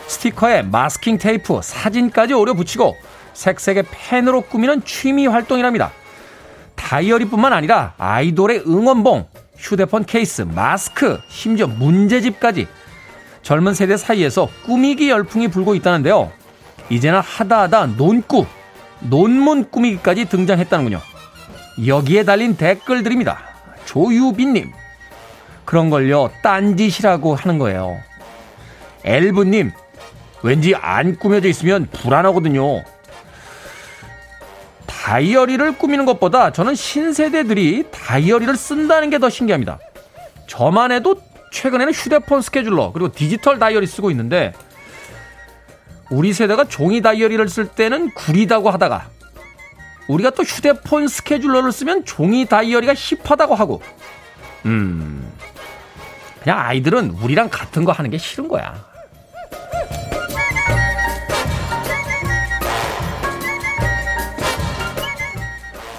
[0.08, 2.98] 스티커에 마스킹 테이프, 사진까지 오려 붙이고
[3.32, 5.90] 색색의 펜으로 꾸미는 취미 활동이랍니다.
[6.74, 12.68] 다이어리뿐만 아니라 아이돌의 응원봉, 휴대폰 케이스, 마스크, 심지어 문제집까지
[13.40, 16.30] 젊은 세대 사이에서 꾸미기 열풍이 불고 있다는데요.
[16.90, 18.44] 이제는 하다 하다 논꾸,
[19.00, 21.00] 논문 꾸미기까지 등장했다는군요.
[21.86, 23.38] 여기에 달린 댓글들입니다.
[23.84, 24.72] 조유빈님.
[25.64, 27.98] 그런 걸요, 딴짓이라고 하는 거예요.
[29.04, 29.70] 엘브님,
[30.42, 32.82] 왠지 안 꾸며져 있으면 불안하거든요.
[34.86, 39.78] 다이어리를 꾸미는 것보다 저는 신세대들이 다이어리를 쓴다는 게 더 신기합니다.
[40.46, 41.16] 저만 해도
[41.52, 44.52] 최근에는 휴대폰 스케줄러 그리고 디지털 다이어리 쓰고 있는데
[46.10, 49.08] 우리 세대가 종이 다이어리를 쓸 때는 구리다고 하다가
[50.08, 53.82] 우리가 또 휴대폰 스케줄러를 쓰면 종이 다이어리가 힙하다고 하고
[54.66, 55.30] 음
[56.42, 58.74] 그냥 아이들은 우리랑 같은 거 하는 게 싫은 거야.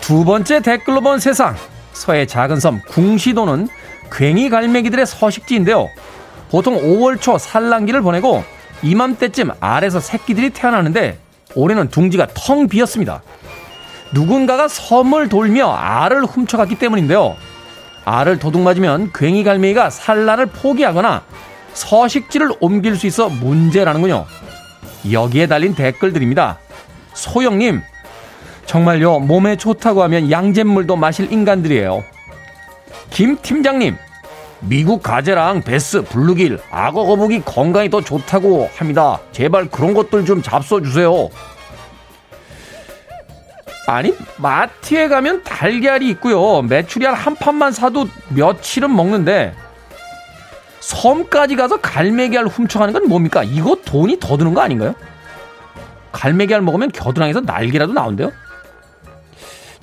[0.02, 1.56] 두 번째 댓글로 본 세상.
[1.94, 3.68] 서해 작은 섬 궁시도는
[4.10, 5.88] 괭이 갈매기들의 서식지인데요.
[6.50, 8.44] 보통 5월 초 산란기를 보내고
[8.82, 11.20] 이맘때쯤 알에서 새끼들이 태어나는데
[11.54, 13.22] 올해는 둥지가 텅 비었습니다.
[14.12, 17.36] 누군가가 섬을 돌며 알을 훔쳐갔기 때문인데요.
[18.06, 21.24] 알을 도둑맞으면 괭이 갈매기가 산란을 포기하거나
[21.74, 24.26] 서식지를 옮길 수 있어 문제라는군요.
[25.12, 26.58] 여기에 달린 댓글들입니다.
[27.14, 27.82] 소영님,
[28.66, 32.04] 정말요, 몸에 좋다고 하면 양잿물도 마실 인간들이에요.
[33.10, 33.96] 김 팀장님,
[34.62, 39.20] 미국 가재랑 베스, 블루길, 악어 거북이 건강에 더 좋다고 합니다.
[39.32, 41.30] 제발 그런 것들 좀 잡숴주세요.
[43.90, 46.62] 아니, 마트에 가면 달걀이 있고요.
[46.62, 49.56] 메추리알 한 판만 사도 며칠은 먹는데,
[50.80, 53.44] 섬까지 가서 갈매기알 훔쳐가는 건 뭡니까?
[53.44, 54.94] 이거 돈이 더 드는 거 아닌가요?
[56.12, 58.32] 갈매기알 먹으면 겨드랑이에서 날개라도 나온대요?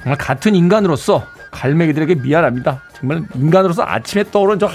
[0.02, 2.82] 정말 같은 인간으로서 갈매기들에게 미안합니다.
[2.92, 4.72] 정말 인간으로서 아침에 떠오른 저 하,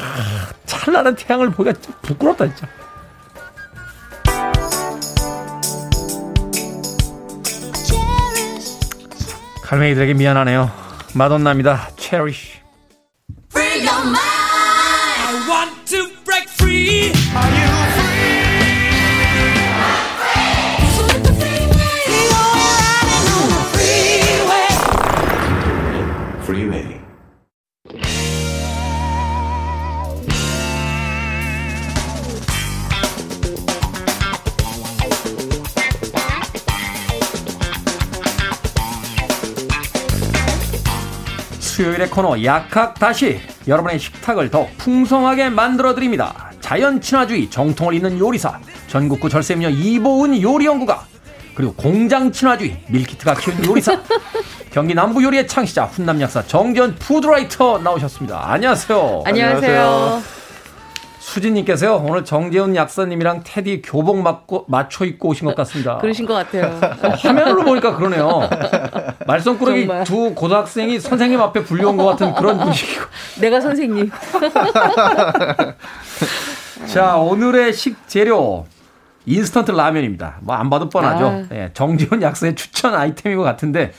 [0.65, 2.67] 찬란한 태양을 보기가 좀 부끄럽다 진짜.
[9.71, 10.69] 갈매기들에게 미안하네요.
[11.13, 11.91] 마돈나입니다.
[11.97, 12.59] Cherish.
[41.81, 46.51] 수요일의 코너 약학 다시 여러분의 식탁을 더 풍성하게 만들어 드립니다.
[46.59, 51.05] 자연 친화주의 정통을 잇는 요리사 전국구 절세미녀 이보은 요리연구가
[51.55, 53.99] 그리고 공장 친화주의 밀키트가 키우는 요리사
[54.71, 58.51] 경기 남부 요리의 창시자 훈남 약사 정전 푸드라이터 나오셨습니다.
[58.51, 59.23] 안녕하세요.
[59.25, 60.40] 안녕하세요.
[61.31, 65.97] 수진님께서요 오늘 정재훈 약사님이랑 테디 교복 맞고 맞춰 입고 오신 것 같습니다.
[65.99, 66.77] 그러신 것 같아요.
[67.19, 68.49] 화면으로 보니까 그러네요.
[69.25, 69.87] 말썽꾸러기.
[70.05, 73.05] 두 고등학생이 선생님 앞에 불려온 것 같은 그런 분위기고.
[73.39, 74.11] 내가 선생님.
[76.87, 78.65] 자, 오늘의 식재료.
[79.27, 80.37] 인스턴트 라면입니다.
[80.41, 81.25] 뭐 안 봐도 뻔하죠.
[81.27, 81.43] 아.
[81.55, 83.93] 예, 정지훈 약사의 추천 아이템인 것 같은데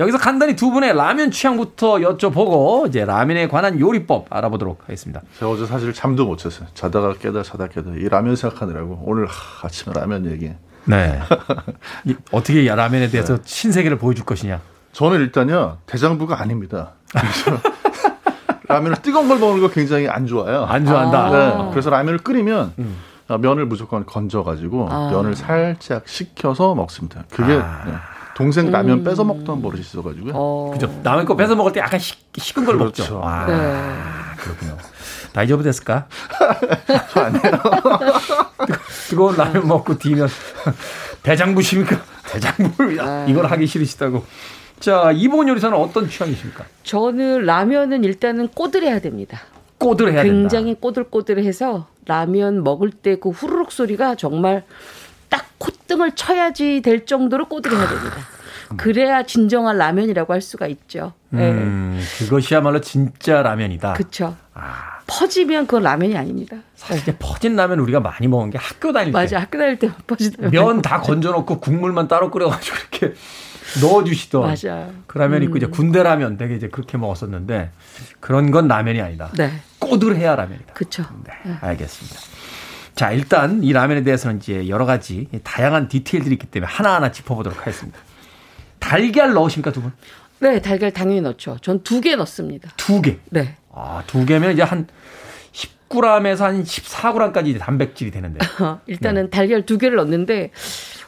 [0.00, 5.20] 여기서 간단히 두 분의 라면 취향부터 여쭤보고 이제 라면에 관한 요리법 알아보도록 하겠습니다.
[5.38, 6.66] 제가 어제 사실 잠도 못 잤어요.
[6.74, 10.50] 자다가 깨다 자다 깨다 이 라면 생각하느라고 오늘 하, 아침에 라면 얘기.
[10.86, 11.20] 네.
[12.06, 14.60] 이- 어떻게 이 라면에 대해서 신세계를 보여줄 것이냐.
[14.92, 16.92] 저는 일단요 대장부가 아닙니다.
[18.68, 20.64] 라면을 뜨거운 걸 먹는 거 굉장히 안 좋아요.
[20.64, 21.30] 안 좋아한다.
[21.30, 22.72] 네, 그래서 라면을 끓이면
[23.28, 25.10] 아, 면을 무조건 건져가지고 아.
[25.10, 27.24] 면을 살짝 식혀서 먹습니다.
[27.30, 27.62] 그게 네.
[28.34, 30.32] 동생 라면 뺏어 먹던 버릇이 있어가지고요.
[30.34, 30.70] 어.
[30.72, 30.88] 그죠.
[31.02, 33.02] 남의 거 뺏어 먹을 때 약간 식, 식은 걸 그렇죠.
[33.02, 33.20] 먹죠.
[33.24, 34.42] 아, 네.
[34.42, 34.76] 그렇군요.
[35.32, 36.06] 다이저브 됐을까?
[39.08, 40.28] 뜨거운 라면 먹고 뒤면
[41.22, 42.00] 대장부십니까?
[42.30, 43.26] 대장부를 아.
[43.28, 44.24] 이걸 하기 싫으시다고.
[44.80, 46.64] 자, 이봉 요리사는 어떤 취향이십니까?
[46.82, 49.40] 저는 라면은 일단은 꼬들해야 됩니다.
[49.78, 50.32] 꼬들해야 된다.
[50.38, 54.68] 굉장히 꼬들꼬들해서 라면 먹을 때 그 후루룩 소리가 정말 딱
[55.64, 58.16] 콧등을 쳐야지 될 정도로 꼬들해야 됩니다.
[58.76, 61.12] 그래야 진정한 라면이라고 할 수가 있죠.
[61.28, 61.50] 네.
[61.50, 63.92] 음, 그것이야말로 진짜 라면이다.
[63.94, 64.36] 그쵸.
[65.06, 66.56] 퍼지면 그건 라면이 아닙니다.
[66.74, 69.18] 사실 이제 퍼진 라면 우리가 많이 먹은 게 학교 다닐 때.
[69.18, 69.38] 맞아.
[69.40, 70.48] 학교 다닐 때 퍼지다.
[70.48, 73.14] 면 다 건져놓고 국물만 따로 끓여가지고 이렇게
[73.82, 74.42] 넣어주시던.
[74.42, 74.92] 맞아요.
[75.06, 75.56] 그 라면 있고 음.
[75.58, 77.70] 이제 군대 라면 되게 이제 그렇게 먹었었는데
[78.20, 79.30] 그런 건 라면이 아니다.
[79.36, 79.52] 네.
[79.78, 80.72] 꼬들해야 라면이다.
[80.72, 81.04] 그쵸.
[81.24, 82.18] 네, 알겠습니다.
[82.94, 87.98] 자, 일단 이 라면에 대해서는 이제 여러 가지 다양한 디테일들이 있기 때문에 하나하나 짚어보도록 하겠습니다.
[88.78, 89.92] 달걀 넣으십니까, 두 분?
[90.38, 91.56] 네, 달걀 당연히 넣죠.
[91.60, 92.70] 전 두 개 넣습니다.
[92.76, 93.18] 두 개.
[93.30, 93.56] 네.
[93.72, 94.86] 아, 두 개면 이제 한
[95.88, 98.38] 10g에서 한 14g까지 이제 단백질이 되는데.
[98.86, 100.50] 일단은 달걀 두 개를 넣는데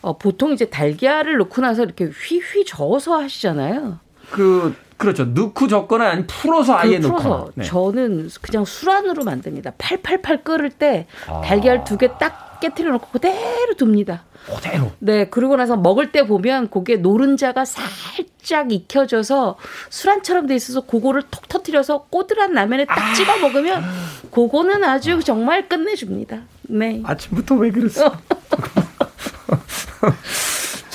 [0.00, 3.98] 어, 보통 이제 달걀을 넣고 나서 이렇게 휘휘 저어서 하시잖아요.
[4.30, 5.24] 그 그렇죠.
[5.26, 7.22] 넣고 적거나 아니 풀어서 아예 그 넣거나.
[7.22, 7.64] 풀어서 네.
[7.64, 9.72] 저는 그냥 술안으로 만듭니다.
[9.78, 11.40] 팔팔팔 끓을 때 아.
[11.42, 14.24] 달걀 두개 딱 깨트려 놓고 그대로 둡니다.
[14.46, 14.92] 그대로.
[15.00, 19.56] 네, 그러고 나서 먹을 때 보면 그게 노른자가 살짝 익혀져서
[19.90, 23.84] 술안처럼 돼 있어서 그거를 톡 터트려서 꼬들한 라면에 딱 찍어 먹으면
[24.30, 26.42] 그거는 아주 정말 끝내줍니다.
[26.62, 27.02] 네.
[27.04, 28.12] 아침부터 왜 그랬어?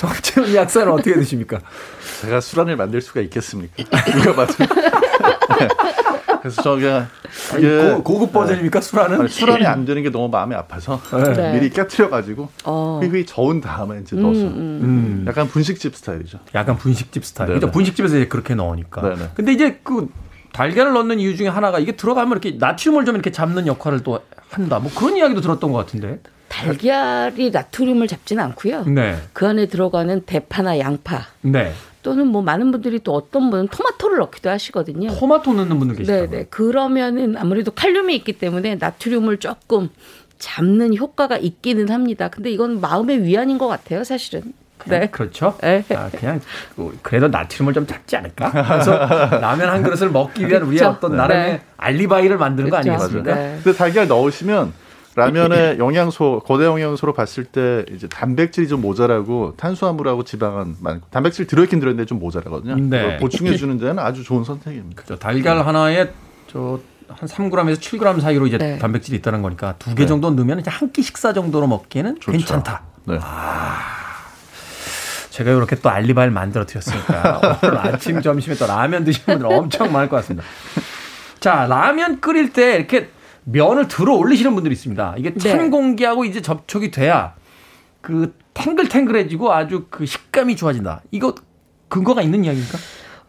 [0.02, 1.60] 정채훈 약사는 어떻게 드십니까?
[2.22, 3.84] 제가 술안을 만들 수가 있겠습니까?
[4.12, 4.54] 누가 봐도.
[4.58, 5.68] 네.
[6.40, 7.06] 그래서 저 그냥
[7.52, 9.20] 아니, 이게 고, 고급 버전입니까 술안은?
[9.20, 11.00] 아니, 술안이 안 되는 게 너무 마음이 아파서
[11.36, 11.52] 네.
[11.52, 13.00] 미리 깨트려 가지고 어.
[13.00, 15.24] 휘휘 저은 다음에 이제 넣어서 음.
[15.28, 16.40] 약간 분식집 스타일이죠.
[16.56, 17.48] 약간 분식집 스타일.
[17.48, 17.60] 네네.
[17.60, 17.70] 그죠?
[17.70, 19.02] 분식집에서 이제 그렇게 넣으니까.
[19.02, 19.30] 네네.
[19.34, 20.08] 근데 이제 그
[20.52, 24.18] 달걀을 넣는 이유 중에 하나가 이게 들어가면 이렇게 나트륨을 좀 이렇게 잡는 역할을 또
[24.50, 24.80] 한다.
[24.80, 26.18] 뭐 그런 이야기도 들었던 것 같은데.
[26.52, 28.84] 달걀이 나트륨을 잡지는 않고요.
[28.84, 29.16] 네.
[29.32, 31.72] 그 안에 들어가는 대파나 양파 네.
[32.02, 35.14] 또는 뭐 많은 분들이 또 어떤 분은 토마토를 넣기도 하시거든요.
[35.16, 36.30] 토마토 넣는 분들 계시다고요.
[36.30, 36.46] 네네.
[36.50, 39.88] 그러면은 아무래도 칼륨이 있기 때문에 나트륨을 조금
[40.38, 42.28] 잡는 효과가 있기는 합니다.
[42.28, 44.52] 근데 이건 마음의 위안인 것 같아요, 사실은.
[44.86, 45.06] 네.
[45.10, 45.56] 그렇죠.
[45.62, 45.84] 네.
[45.90, 46.40] 아, 그냥
[46.74, 48.50] 그- 그래도 나트륨을 좀 잡지 않을까?
[48.50, 48.98] 그래서
[49.38, 50.96] 라면 한 그릇을 먹기 위한 우리의 그렇죠.
[50.96, 51.16] 어떤 네.
[51.18, 52.90] 나름의 알리바이를 만드는 거 그렇죠.
[52.92, 53.34] 아니겠습니까?
[53.36, 53.60] 네.
[53.62, 54.72] 근데 달걀 넣으시면
[55.14, 61.80] 라면의 영양소, 거대 영양소로 봤을 때 이제 단백질이 좀 모자라고 탄수화물하고 지방은 많고 단백질 들어있긴
[61.80, 62.76] 들어있는데 좀 모자라거든요.
[62.76, 63.18] 네.
[63.18, 65.02] 보충해 주는 데는 아주 좋은 선택입니다.
[65.06, 66.10] 저 달걀 하나에
[66.48, 68.78] 저 한 3g에서 7g 사이로 이제 네.
[68.78, 70.06] 단백질이 있다는 거니까 두개 네.
[70.06, 72.32] 정도 넣으면 이제 한 끼 식사 정도로 먹기에는 좋죠.
[72.32, 72.82] 괜찮다.
[73.04, 73.18] 네.
[75.30, 80.08] 제가 이렇게 또 알리바이를 만들어 드렸으니까 오늘 아침 점심에 또 라면 드시는 분들 엄청 많을
[80.08, 80.46] 것 같습니다.
[81.40, 83.08] 자 라면 끓일 때 이렇게
[83.44, 85.14] 면을 들어 올리시는 분들이 있습니다.
[85.18, 85.68] 이게 찬 네.
[85.68, 87.34] 공기하고 이제 접촉이 돼야
[88.00, 91.02] 그 탱글탱글해지고 아주 그 식감이 좋아진다.
[91.10, 91.34] 이거
[91.88, 92.78] 근거가 있는 이야기입니까?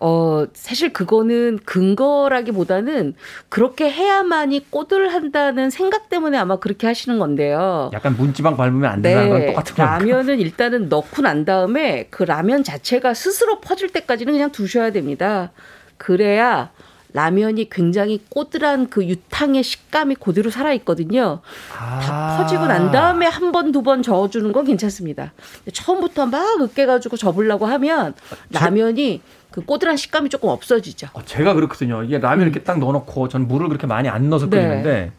[0.05, 3.13] 어, 사실 그거는 근거라기보다는
[3.47, 7.89] 그렇게 해야만이 꼬들한다는 생각 때문에 아마 그렇게 하시는 건데요.
[7.93, 9.75] 약간 문지방 밟으면 안 된다는 건 똑같은?
[9.75, 9.81] 네.
[9.81, 15.51] 라면은 일단은 넣고 난 다음에 그 라면 자체가 스스로 퍼질 때까지는 그냥 두셔야 됩니다.
[15.95, 16.71] 그래야
[17.13, 21.41] 라면이 굉장히 꼬들한 그 유탕의 식감이 그대로 살아 있거든요.
[21.71, 25.33] 다 퍼지고 난 다음에 한 번, 두 번 저어주는 건 괜찮습니다.
[25.71, 28.13] 처음부터 막 으깨가지고 접으려고 하면
[28.51, 31.07] 라면이 그 꼬들한 식감이 조금 없어지죠.
[31.13, 32.01] 어, 제가 그렇거든요.
[32.03, 34.49] 이게 라면 이렇게 딱 넣어놓고 전 물을 그렇게 많이 안 넣어서 음.
[34.49, 34.57] 네.
[34.57, 35.11] 끓이는데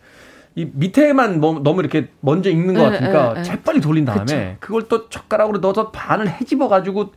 [0.57, 3.43] 이 밑에만 뭐- 너무 이렇게 먼저 익는 것 네, 같으니까 네, 네.
[3.45, 4.57] 재빨리 돌린 다음에 그쵸.
[4.61, 7.13] 그걸 또 젓가락으로 넣어서 반을 해집어 가지고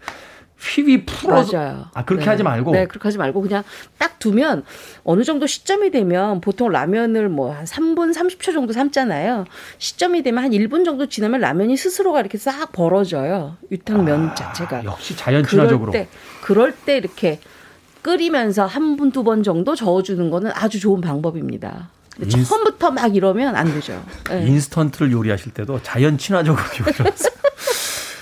[0.60, 1.86] 휘휘 풀어서 맞아요.
[1.94, 2.32] 아 그렇게 네.
[2.32, 3.64] 하지 말고 네, 그렇게 하지 말고 그냥
[4.00, 4.64] 딱 두면
[5.04, 9.46] 어느 정도 시점이 되면 보통 라면을 뭐 한 3분 30초 정도 삶잖아요.
[9.78, 13.56] 시점이 되면 한 1분 정도 지나면 라면이 스스로가 이렇게 싹 벌어져요.
[13.72, 14.78] 유탕면 자체가.
[14.78, 16.10] 아, 역시 자연 친화적으로 그럴 때
[16.42, 17.40] 그럴 때 이렇게
[18.02, 21.90] 끓이면서 한 분 두 번 정도 저어주는 거는 아주 좋은 방법입니다.
[22.30, 24.04] 처음부터 막 이러면 안 되죠.
[24.30, 24.48] 네.
[24.48, 27.32] 인스턴트를 요리하실 때도 자연 친화적으로 요리하세요.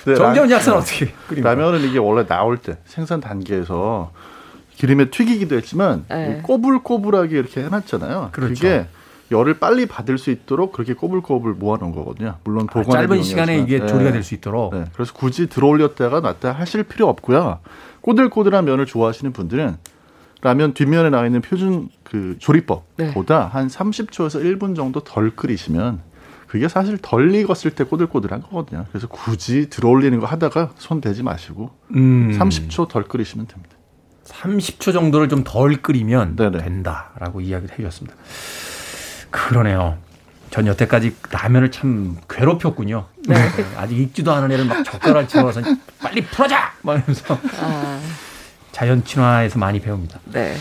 [0.05, 1.53] 네, 정재훈 라- 약사는 어떻게 끓입니까?
[1.53, 4.11] 라면은 이게 원래 나올 때 생산 단계에서
[4.75, 6.41] 기름에 튀기기도 했지만 네.
[6.43, 8.29] 꼬불꼬불하게 이렇게 해놨잖아요.
[8.31, 8.61] 그렇죠.
[8.61, 8.85] 게
[9.31, 12.35] 열을 빨리 받을 수 있도록 그렇게 꼬불꼬불 모아놓은 거거든요.
[12.43, 16.51] 물론 아, 보관에 짧은 시간에 이게 조리가 될 수 있도록 네, 그래서 굳이 들어올렸다가 놨다
[16.51, 17.59] 하실 필요 없고요.
[18.01, 19.77] 꼬들꼬들한 면을 좋아하시는 분들은
[20.41, 26.01] 라면 뒷면에 나와 있는 표준 그 조리법보다 한 30초에서 1분 정도 덜 끓이시면
[26.47, 28.85] 그게 사실 덜 익었을 때 꼬들꼬들한 거거든요.
[28.91, 33.75] 그래서 굳이 들어올리는 거 하다가 손 대지 마시고 음, 30초 덜 끓이시면 됩니다.
[34.25, 36.57] 30초 정도를 좀 덜 끓이면 네네.
[36.59, 38.15] 된다라고 이야기를 해주셨습니다.
[39.31, 39.97] 그러네요.
[40.49, 43.07] 전 여태까지 라면을 참 괴롭혔군요.
[43.27, 43.35] 네,
[43.75, 45.61] 아직 익지도 않은 애를 막 젓가락 집어서
[45.99, 46.71] 빨리 풀어자!
[46.81, 47.99] 막 이러면서 아,
[48.71, 50.19] 자연 친화에서 많이 배웁니다.
[50.25, 50.55] 네.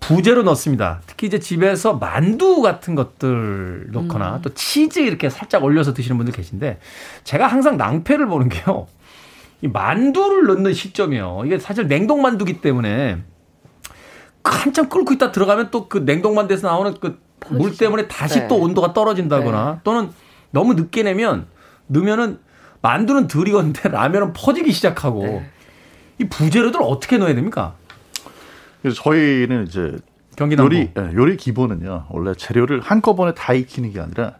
[0.00, 1.00] 부재로 넣습니다.
[1.06, 4.42] 특히 이제 집에서 만두 같은 것들 넣거나 음.
[4.42, 6.78] 또 치즈 이렇게 살짝 올려서 드시는 분들 계신데
[7.24, 8.86] 제가 항상 낭패를 보는 게요.
[9.60, 11.42] 이 만두를 넣는 시점이요.
[11.44, 13.18] 이게 사실 냉동 만두기 때문에
[14.44, 17.18] 한참 끓고 있다 들어가면 또 그 냉동 만두에서 나오는 그
[17.50, 18.48] 물 때문에 다시 네.
[18.48, 20.10] 또 온도가 떨어진다거나 또는
[20.50, 21.46] 너무 늦게 내면
[21.86, 22.40] 넣으면은
[22.82, 25.50] 만두는 덜 익었는데 라면은 퍼지기 시작하고 네.
[26.18, 27.74] 이 부재료들 어떻게 넣어야 됩니까?
[28.82, 29.96] 그래서 저희는 이제
[30.36, 30.74] 경기남부.
[30.74, 32.06] 요리 예, 요리 기본은요.
[32.10, 34.34] 원래 재료를 한꺼번에 다 익히는 게 아니라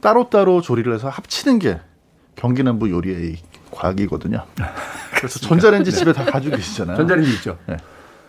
[0.00, 1.80] 따로따로 조리를 해서 합치는 게
[2.36, 3.36] 경기남부 요리의
[3.70, 4.44] 과학이거든요.
[5.16, 6.96] 그래서 전자레인지 집에 다 가지고 계시잖아요.
[6.96, 7.58] 전자레인지 있죠.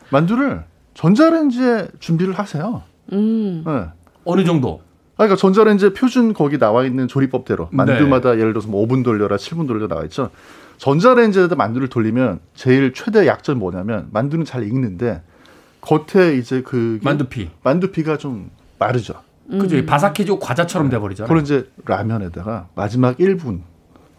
[0.09, 2.84] 만두를 전자레인지에 준비를 하세요.
[3.14, 3.64] 음.
[3.68, 3.88] 예.
[4.26, 4.82] 어느 정도?
[5.14, 7.76] 아, 그러니까 전자레인지 표준 거기 나와 있는 조리법대로 네.
[7.78, 10.30] 만두마다 예를 들어서 뭐 5분 돌려라, 7분 돌려라 나와 있죠.
[10.78, 15.22] 전자레인지에다 만두를 돌리면 제일 최대 약점 뭐냐면 만두는 잘 익는데
[15.84, 17.50] 겉에 이제 그 만두피.
[17.62, 19.16] 만두피가 좀 마르죠.
[19.50, 19.86] 그죠?
[19.86, 21.28] 바삭해지고 과자처럼 돼버리잖아요.
[21.28, 23.62] 그걸 이제 라면에다가 마지막 1분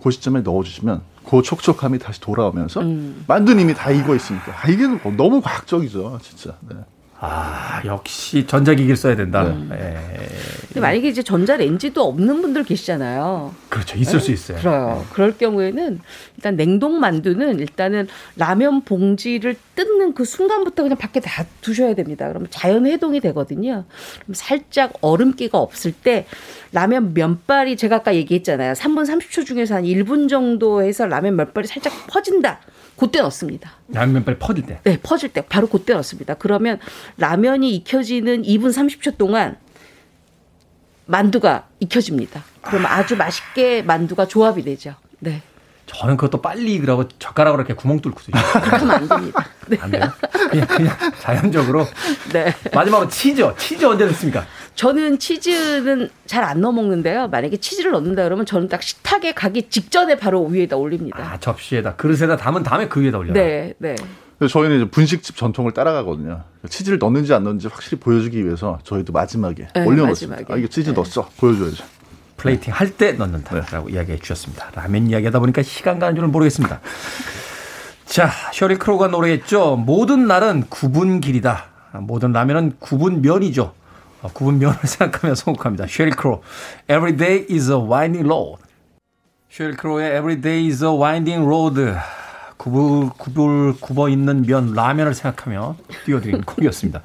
[0.02, 2.82] 그 시점에 넣어주시면 그 촉촉함이 다시 돌아오면서
[3.26, 4.86] 만두는 이미 다 익어 있으니까 아, 이게
[5.16, 6.54] 너무 과학적이죠, 진짜.
[6.68, 6.76] 네.
[7.20, 9.44] 아, 역시 전자기기를 써야 된다.
[9.44, 9.66] 네.
[9.72, 10.28] 예.
[10.66, 13.54] 근데 만약에 이제 전자레인지도 없는 분들 계시잖아요.
[13.68, 13.96] 그렇죠.
[13.96, 14.58] 있을 수 있어요.
[14.58, 15.06] 그래요.
[15.12, 16.00] 그럴 경우에는
[16.36, 22.28] 일단 냉동 만두는 일단은 라면 봉지를 뜯는 그 순간부터 그냥 밖에 다 두셔야 됩니다.
[22.28, 23.84] 그러면 자연 해동이 되거든요.
[24.22, 26.26] 그럼 살짝 얼음기가 없을 때
[26.72, 28.72] 라면 면발이 제가 아까 얘기했잖아요.
[28.72, 32.60] 3분 30초 중에서 한 1분 정도 해서 라면 면발이 살짝 퍼진다.
[32.96, 33.72] 그때 넣습니다.
[33.88, 34.80] 라면 빨리 퍼질 때.
[34.84, 36.34] 네, 퍼질 때 바로 그때 넣습니다.
[36.34, 36.78] 그러면
[37.16, 39.56] 라면이 익혀지는 2분 30초 동안
[41.06, 42.42] 만두가 익혀집니다.
[42.62, 44.94] 그러면 아주 맛있게 만두가 조합이 되죠.
[45.18, 45.42] 네.
[45.86, 48.42] 저는 그것도 빨리 익으라고 젓가락으로 이렇게 구멍 뚫고 있어요.
[48.62, 49.46] 그렇게 안 됩니다.
[49.66, 49.78] 네.
[49.80, 50.12] 안 돼요?
[50.50, 51.86] 그냥, 그냥 자연적으로.
[52.32, 52.54] 네.
[52.72, 53.42] 마지막으로 치즈.
[53.58, 54.46] 치즈 언제 넣습니까?
[54.74, 57.28] 저는 치즈는 잘 안 넣어 먹는데요.
[57.28, 61.18] 만약에 치즈를 넣는다 그러면 저는 딱 식탁에 가기 직전에 바로 위에다 올립니다.
[61.20, 63.34] 아, 접시에다, 그릇에다 담은 다음에 그 위에다 올려요.
[63.34, 63.94] 네, 네.
[64.48, 66.42] 저희는 이제 분식집 전통을 따라가거든요.
[66.68, 70.36] 치즈를 넣는지 안 넣는지 확실히 보여주기 위해서 저희도 마지막에 네, 올려놓습니다.
[70.40, 70.52] 마지막에.
[70.52, 70.94] 아, 이게 치즈 네.
[70.94, 71.30] 넣었어.
[71.38, 71.84] 보여줘야죠.
[72.36, 74.70] 플레이팅 할 때 넣는다라고 이야기해 주셨습니다.
[74.74, 76.80] 라면 이야기하다 보니까 시간 가는 줄은 모르겠습니다.
[78.06, 79.76] 자, 셰릴 크로가 노래했죠.
[79.76, 81.66] 모든 날은 굽은 길이다.
[82.00, 83.72] 모든 라면은 굽은 면이죠.
[84.24, 85.86] 어, 굽은 면을 생각하며 선곡합니다.
[85.86, 86.42] 셰릴 크로,
[86.88, 88.62] Every day is a winding road.
[89.50, 91.94] 셰릴 크로의 Every day is a winding road.
[92.56, 97.02] 구불, 구불, 굽어 있는 면, 라면을 생각하며 띄워드린 곡이었습니다.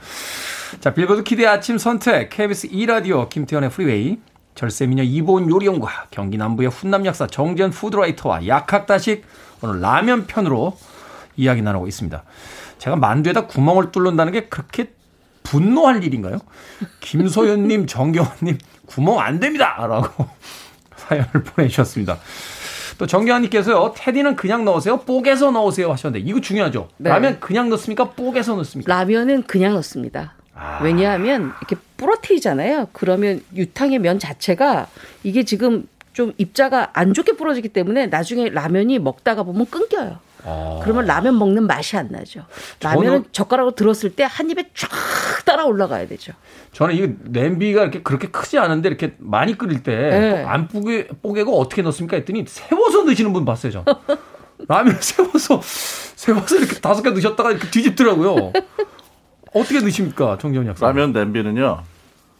[0.80, 4.20] 자, 빌보드 키드의 아침 선택, KBS 2라디오, 김태훈의 프리웨이,
[4.56, 9.26] 절세미녀 이보은 요리연구가 경기 남부의 훈남 약사 정재훈 food writer와 약학다식
[9.62, 10.78] 오늘 라면 편으로
[11.36, 12.24] 이야기 나누고 있습니다.
[12.78, 14.94] 제가 만두에다 구멍을 뚫는다는 게 그렇게
[15.50, 16.38] 분노할 일인가요?
[17.00, 19.76] 김소연님, 정경환님 구멍 안 됩니다!
[19.88, 20.28] 라고
[20.96, 22.20] 사연을 보내주셨습니다.
[23.00, 24.98] 또 정경환님께서요, 테디는 그냥 넣으세요?
[25.00, 25.92] 뽀개서 넣으세요?
[25.92, 26.90] 하셨는데, 이거 중요하죠?
[26.98, 27.10] 네.
[27.10, 28.12] 라면 그냥 넣습니까?
[28.12, 28.94] 뽀개서 넣습니까?
[28.94, 30.36] 라면은 그냥 넣습니다.
[30.54, 30.82] 아.
[30.84, 32.90] 왜냐하면 이렇게 부러뜨리잖아요.
[32.92, 34.88] 그러면 유탕의 면 자체가
[35.24, 40.20] 이게 지금 좀 입자가 안 좋게 부러지기 때문에 나중에 라면이 먹다가 보면 끊겨요.
[40.46, 40.80] 아.
[40.84, 42.46] 그러면 라면 먹는 맛이 안 나죠.
[42.82, 44.90] 라면은 젓가락으로 들었을 때 한 입에 쫙
[45.46, 46.34] 따라 올라가야 되죠.
[46.72, 50.44] 저는 이 냄비가 이렇게 그렇게 크지 않은데 이렇게 많이 끓일 때 네.
[50.44, 53.84] 안 뽀개, 뽀개고 어떻게 넣습니까 했더니 세워서 넣으시는 분 봤어요, 저.
[54.68, 58.52] 라면 세워서, 세워서 이렇게 다섯 개 넣으셨다가 이렇게 뒤집더라고요.
[59.54, 60.86] 어떻게 넣으십니까, 정재훈 약사?
[60.86, 61.82] 라면 냄비는요.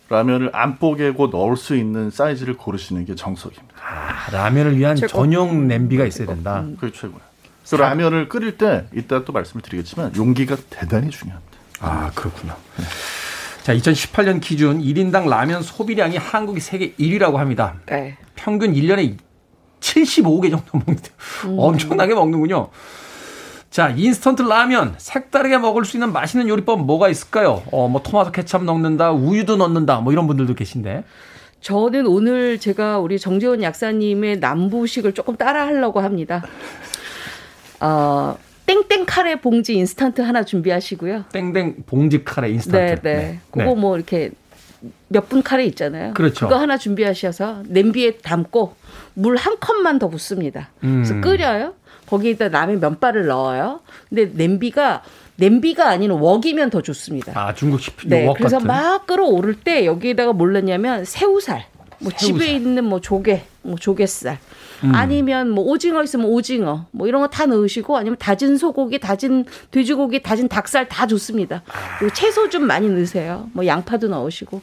[0.10, 3.76] 라면을 안 뽀개고 넣을 수 있는 사이즈를 고르시는 게 정석입니다.
[3.82, 5.08] 아, 라면을 위한 최고.
[5.12, 6.64] 전용 냄비가 있어야 된다.
[6.80, 6.92] 그게.
[6.92, 7.10] 그래서
[7.78, 11.58] 라면을 끓일 때 이따 또 말씀을 드리겠지만 용기가 대단히 중요합니다.
[11.82, 12.54] 아, 그렇군요.
[13.64, 17.76] 자, 2018년 기준 1인당 라면 소비량이 한국이 세계 1위라고 합니다.
[17.86, 18.18] 네.
[18.36, 19.18] 평균 1년에
[19.80, 21.10] 75개 정도 먹는데
[21.58, 22.70] 엄청나게 먹는군요.
[23.70, 27.62] 자, 인스턴트 라면 색다르게 먹을 수 있는 맛있는 요리법 뭐가 있을까요?
[27.72, 31.04] 어, 뭐 토마토 케찹 넣는다, 우유도 넣는다, 뭐 이런 분들도 계신데.
[31.62, 36.44] 저는 오늘 제가 우리 정재원 약사님의 남부식을 조금 따라 하려고 합니다.
[37.80, 41.26] 어, 땡땡 카레 봉지 인스턴트 하나 준비하시고요.
[41.32, 43.02] 땡땡 봉지 카레 인스턴트.
[43.02, 43.40] 네, 네.
[43.52, 44.32] 그거 뭐 이렇게
[45.08, 46.14] 몇 분 카레 있잖아요.
[46.14, 46.48] 그렇죠.
[46.48, 48.76] 그거 하나 준비하셔서 냄비에 담고
[49.16, 50.70] 물 한 컵만 더 붓습니다.
[50.80, 51.22] 그래서 음.
[51.22, 51.74] 끓여요.
[52.06, 53.82] 거기에다 라면 면발을 넣어요.
[54.08, 55.04] 근데 냄비가
[55.36, 57.32] 냄비가 아닌 웍이면 더 좋습니다.
[57.36, 58.68] 아, 중국식 네, 웍 그래서 같은.
[58.68, 61.66] 막 끓어오를 때 여기에다가 뭘 넣냐면 새우살,
[62.00, 62.40] 뭐 새우살.
[62.40, 64.38] 집에 있는 뭐 조개, 뭐 조개살,
[64.84, 64.94] 음.
[64.96, 70.22] 아니면 뭐 오징어 있으면 오징어, 뭐 이런 거 다 넣으시고 아니면 다진 소고기, 다진 돼지고기,
[70.24, 71.62] 다진 닭살 다 좋습니다.
[72.00, 73.50] 그리고 채소 좀 많이 넣으세요.
[73.54, 74.62] 뭐 양파도 넣으시고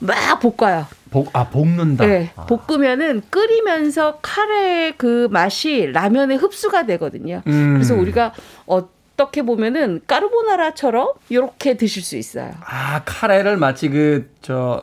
[0.00, 0.86] 막 볶아요.
[1.10, 2.04] 복, 아, 볶는다.
[2.06, 2.44] 네, 아.
[2.46, 7.42] 볶으면은 끓이면서 카레 그 맛이 라면에 흡수가 되거든요.
[7.46, 7.74] 음.
[7.74, 8.34] 그래서 우리가
[8.66, 12.50] 어떻게 보면은 까르보나라처럼 이렇게 드실 수 있어요.
[12.64, 14.82] 아, 카레를 마치 그, 저,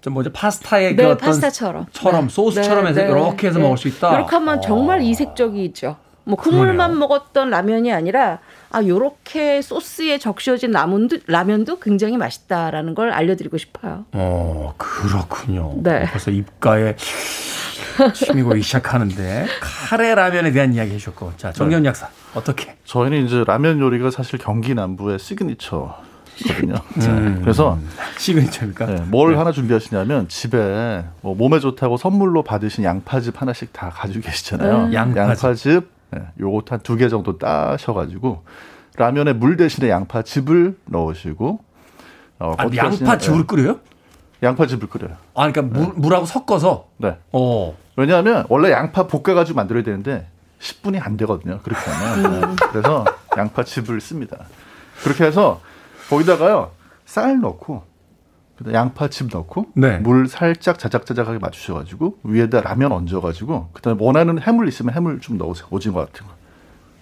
[0.00, 0.30] 저 뭐죠?
[0.32, 1.86] 파스타의 그 네, 어떤 파스타처럼.
[1.92, 2.34] 처럼 네.
[2.34, 3.64] 소스처럼 네, 해서 네, 이렇게 해서 네.
[3.64, 4.14] 먹을 수 있다.
[4.14, 4.60] 이렇게 하면 어.
[4.60, 5.96] 정말 이색적이죠.
[6.24, 8.40] 뭐 국물만 먹었던 라면이 아니라
[8.70, 14.06] 아 요렇게 소스에 적셔진 라면도 라면도 굉장히 맛있다라는 걸 알려드리고 싶어요.
[14.12, 15.74] 어, 그렇군요.
[15.76, 16.04] 네.
[16.10, 16.96] 벌써 입가에
[18.12, 22.76] 침이 고이기 시작하는데 카레 라면에 대한 이야기 해주셨고 자 정재훈 약사 어떻게?
[22.84, 25.96] 저희는 이제 라면 요리가 사실 경기 남부의 시그니처
[26.36, 26.74] 시그니처거든요.
[27.08, 27.38] 음.
[27.42, 27.78] 그래서
[28.18, 28.86] 시그니처입니까?
[28.86, 29.38] 네, 뭘 네.
[29.38, 34.84] 하나 준비하시냐면 집에 뭐 몸에 좋다고 선물로 받으신 양파즙 하나씩 다 가지고 계시잖아요.
[34.86, 34.92] 음.
[34.94, 35.16] 양파즙.
[35.18, 38.44] 양파즙 네, 요것 한 두 개 정도 따셔가지고
[38.96, 41.60] 라면에 물 대신에 양파즙을 넣으시고
[42.38, 43.44] 어, 아, 양파즙을 네.
[43.46, 43.80] 끓여요?
[44.42, 45.16] 양파즙을 끓여요.
[45.34, 46.88] 아, 그러니까 물, 물하고 섞어서?
[46.98, 47.16] 네.
[47.32, 47.74] 어.
[47.96, 50.28] 왜냐하면 원래 양파 볶아가지고 만들어야 되는데
[50.60, 51.60] 10분이 안 되거든요.
[51.62, 52.40] 그렇게 하면.
[52.40, 52.56] 네.
[52.70, 53.04] 그래서
[53.36, 54.36] 양파즙을 씁니다.
[55.02, 55.60] 그렇게 해서
[56.08, 56.70] 거기다가요
[57.04, 57.82] 쌀 넣고
[58.72, 59.98] 양파즙 넣고 네.
[59.98, 65.94] 물 살짝 자작자작하게 맞추셔가지고 위에다 라면 얹어가지고 그다음에 원하는 해물 있으면 해물 좀 넣으세요 오징어
[65.94, 66.32] 같은 거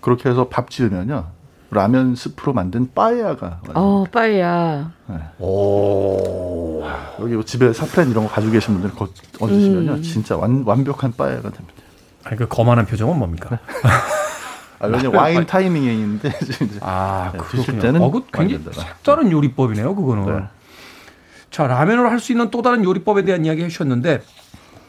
[0.01, 1.27] 그렇게 해서 밥 지으면요
[1.71, 5.17] 라면 스프로 만든 빠에야가 어 빠에야 네.
[5.39, 6.83] 오
[7.21, 9.09] 여기 뭐 집에 사프란 이런 거 가지고 계신 분들 거
[9.41, 10.03] 얹으시면요 음.
[10.03, 11.83] 진짜 완, 완벽한 빠에야가 됩니다.
[12.25, 13.59] 아니 그 거만한 표정은 뭡니까?
[14.79, 16.33] 아, 왜냐 와인 타이밍인데
[16.83, 20.37] 아 네, 드실 때는 어, 그 굉장히 색다른 요리법이네요 그거는.
[20.37, 20.45] 네.
[21.51, 24.22] 자 라면을 할수 있는 또 다른 요리법에 대한 이야기 해 주셨는데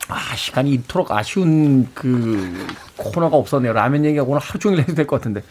[0.08, 2.68] 아 시간이 이토록 아쉬운 그
[2.98, 3.74] 코너가 없었네요.
[3.74, 5.44] 라면 오늘 하루 종일 해도 될 것 같은데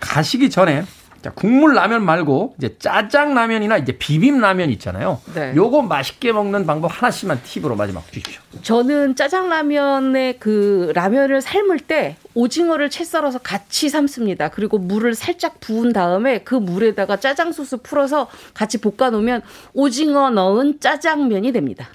[0.00, 0.84] 가시기 전에
[1.22, 5.20] 자, 국물 라면 말고 이제 짜장 라면이나 이제 비빔 라면 있잖아요.
[5.34, 5.52] 네.
[5.54, 8.40] 요거 맛있게 먹는 방법 하나씩만 팁으로 마지막 주십시오.
[8.62, 14.48] 저는 짜장 라면에 그 라면을 삶을 때 오징어를 채 썰어서 같이 삶습니다.
[14.48, 19.42] 그리고 물을 살짝 부은 다음에 그 물에다가 짜장 소스 풀어서 같이 볶아 놓으면
[19.74, 21.88] 오징어 넣은 짜장면이 됩니다.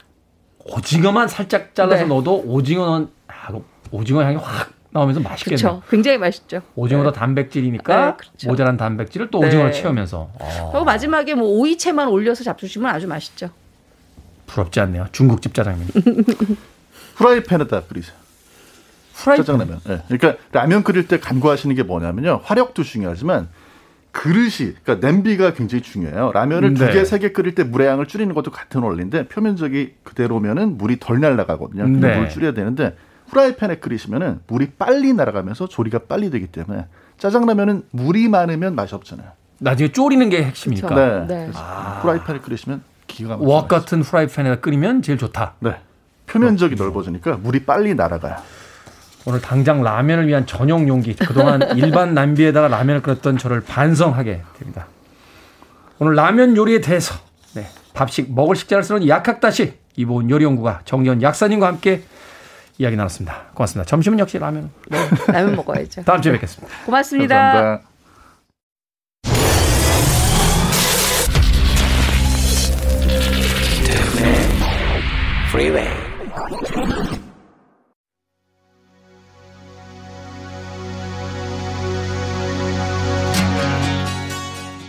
[0.65, 2.07] 오징어만 살짝 잘라서 네.
[2.07, 3.51] 넣어도 오징어는 아,
[3.91, 5.57] 오징어 향이 확 나오면서 맛있겠네요.
[5.57, 5.81] 그렇죠.
[5.89, 6.61] 굉장히 맛있죠.
[6.75, 7.19] 오징어도 네.
[7.19, 8.47] 단백질이니까 네, 그렇죠.
[8.47, 9.73] 모자란 단백질을 또 오징어로 네.
[9.73, 10.29] 채우면서.
[10.39, 10.69] 어.
[10.71, 13.49] 그리고 마지막에 뭐 오이채만 올려서 잡수시면 아주 맛있죠.
[14.47, 15.07] 부럽지 않네요.
[15.11, 15.87] 중국집 짜장면.
[17.15, 18.15] 프라이팬에다 끓이세요.
[19.15, 19.45] 프라이팬.
[19.45, 19.79] 짜장라면.
[19.85, 20.01] 네.
[20.07, 22.41] 그러니까 라면 끓일 때 간과하시는 게 뭐냐면요.
[22.43, 23.49] 화력도 중요하지만
[24.11, 26.31] 그릇이, 그러니까 냄비가 굉장히 중요해요.
[26.33, 26.87] 라면을 네.
[26.87, 30.99] 두 개, 세 개 끓일 때 물의 양을 줄이는 것도 같은 원리인데 표면적이 그대로면은 물이
[31.01, 31.85] 덜 날아가거든요.
[31.87, 32.17] 네.
[32.17, 32.95] 물 줄여야 되는데
[33.29, 36.85] 프라이팬에 끓이시면은 물이 빨리 날아가면서 조리가 빨리 되기 때문에
[37.17, 39.31] 짜장라면은 물이 많으면 맛이 없잖아요.
[39.59, 40.95] 나중에 졸이는 게 핵심이니까.
[40.95, 41.27] 네.
[41.27, 41.51] 네.
[41.55, 41.99] 아.
[42.01, 43.49] 프라이팬에 끓이시면 기가 막히죠.
[43.49, 45.53] 웍 같은 프라이팬에 끓이면 제일 좋다.
[45.59, 45.77] 네.
[46.27, 48.35] 표면적이 넓어지니까 물이 빨리 날아가요.
[49.27, 54.87] 오늘 당장 라면을 위한 전용 용기 그동안 일반 냄비에다가 라면을 끓였던 저를 반성하게 됩니다.
[55.97, 57.15] 오늘 라면 요리에 대해서
[57.53, 62.03] 네, 밥식 먹을 식자를 쓰는 약학다시 이보은 요리연구가 정연 약사님과 함께
[62.77, 63.51] 이야기 나눴습니다.
[63.53, 63.87] 고맙습니다.
[63.87, 64.69] 점심은 역시 라면.
[64.89, 64.97] 네,
[65.27, 66.03] 라면 먹어야죠.
[66.03, 66.73] 다음 주에 뵙겠습니다.
[66.85, 67.35] 고맙습니다.
[67.35, 67.95] 감사합니다.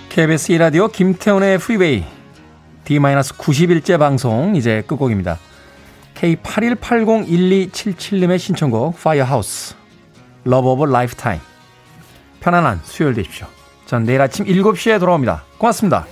[0.08, 2.02] KBS 2라디오 김태훈의 프리웨이
[2.84, 5.38] D-90일째 방송 이제 끝곡입니다.
[6.16, 9.74] K81801277님의 신청곡 파이어하우스
[10.44, 11.40] Love of a Lifetime
[12.40, 13.46] 편안한 수요일 되십시오.
[13.86, 15.44] 전 내일 아침 7시에 돌아옵니다.
[15.58, 16.06] 고맙습니다.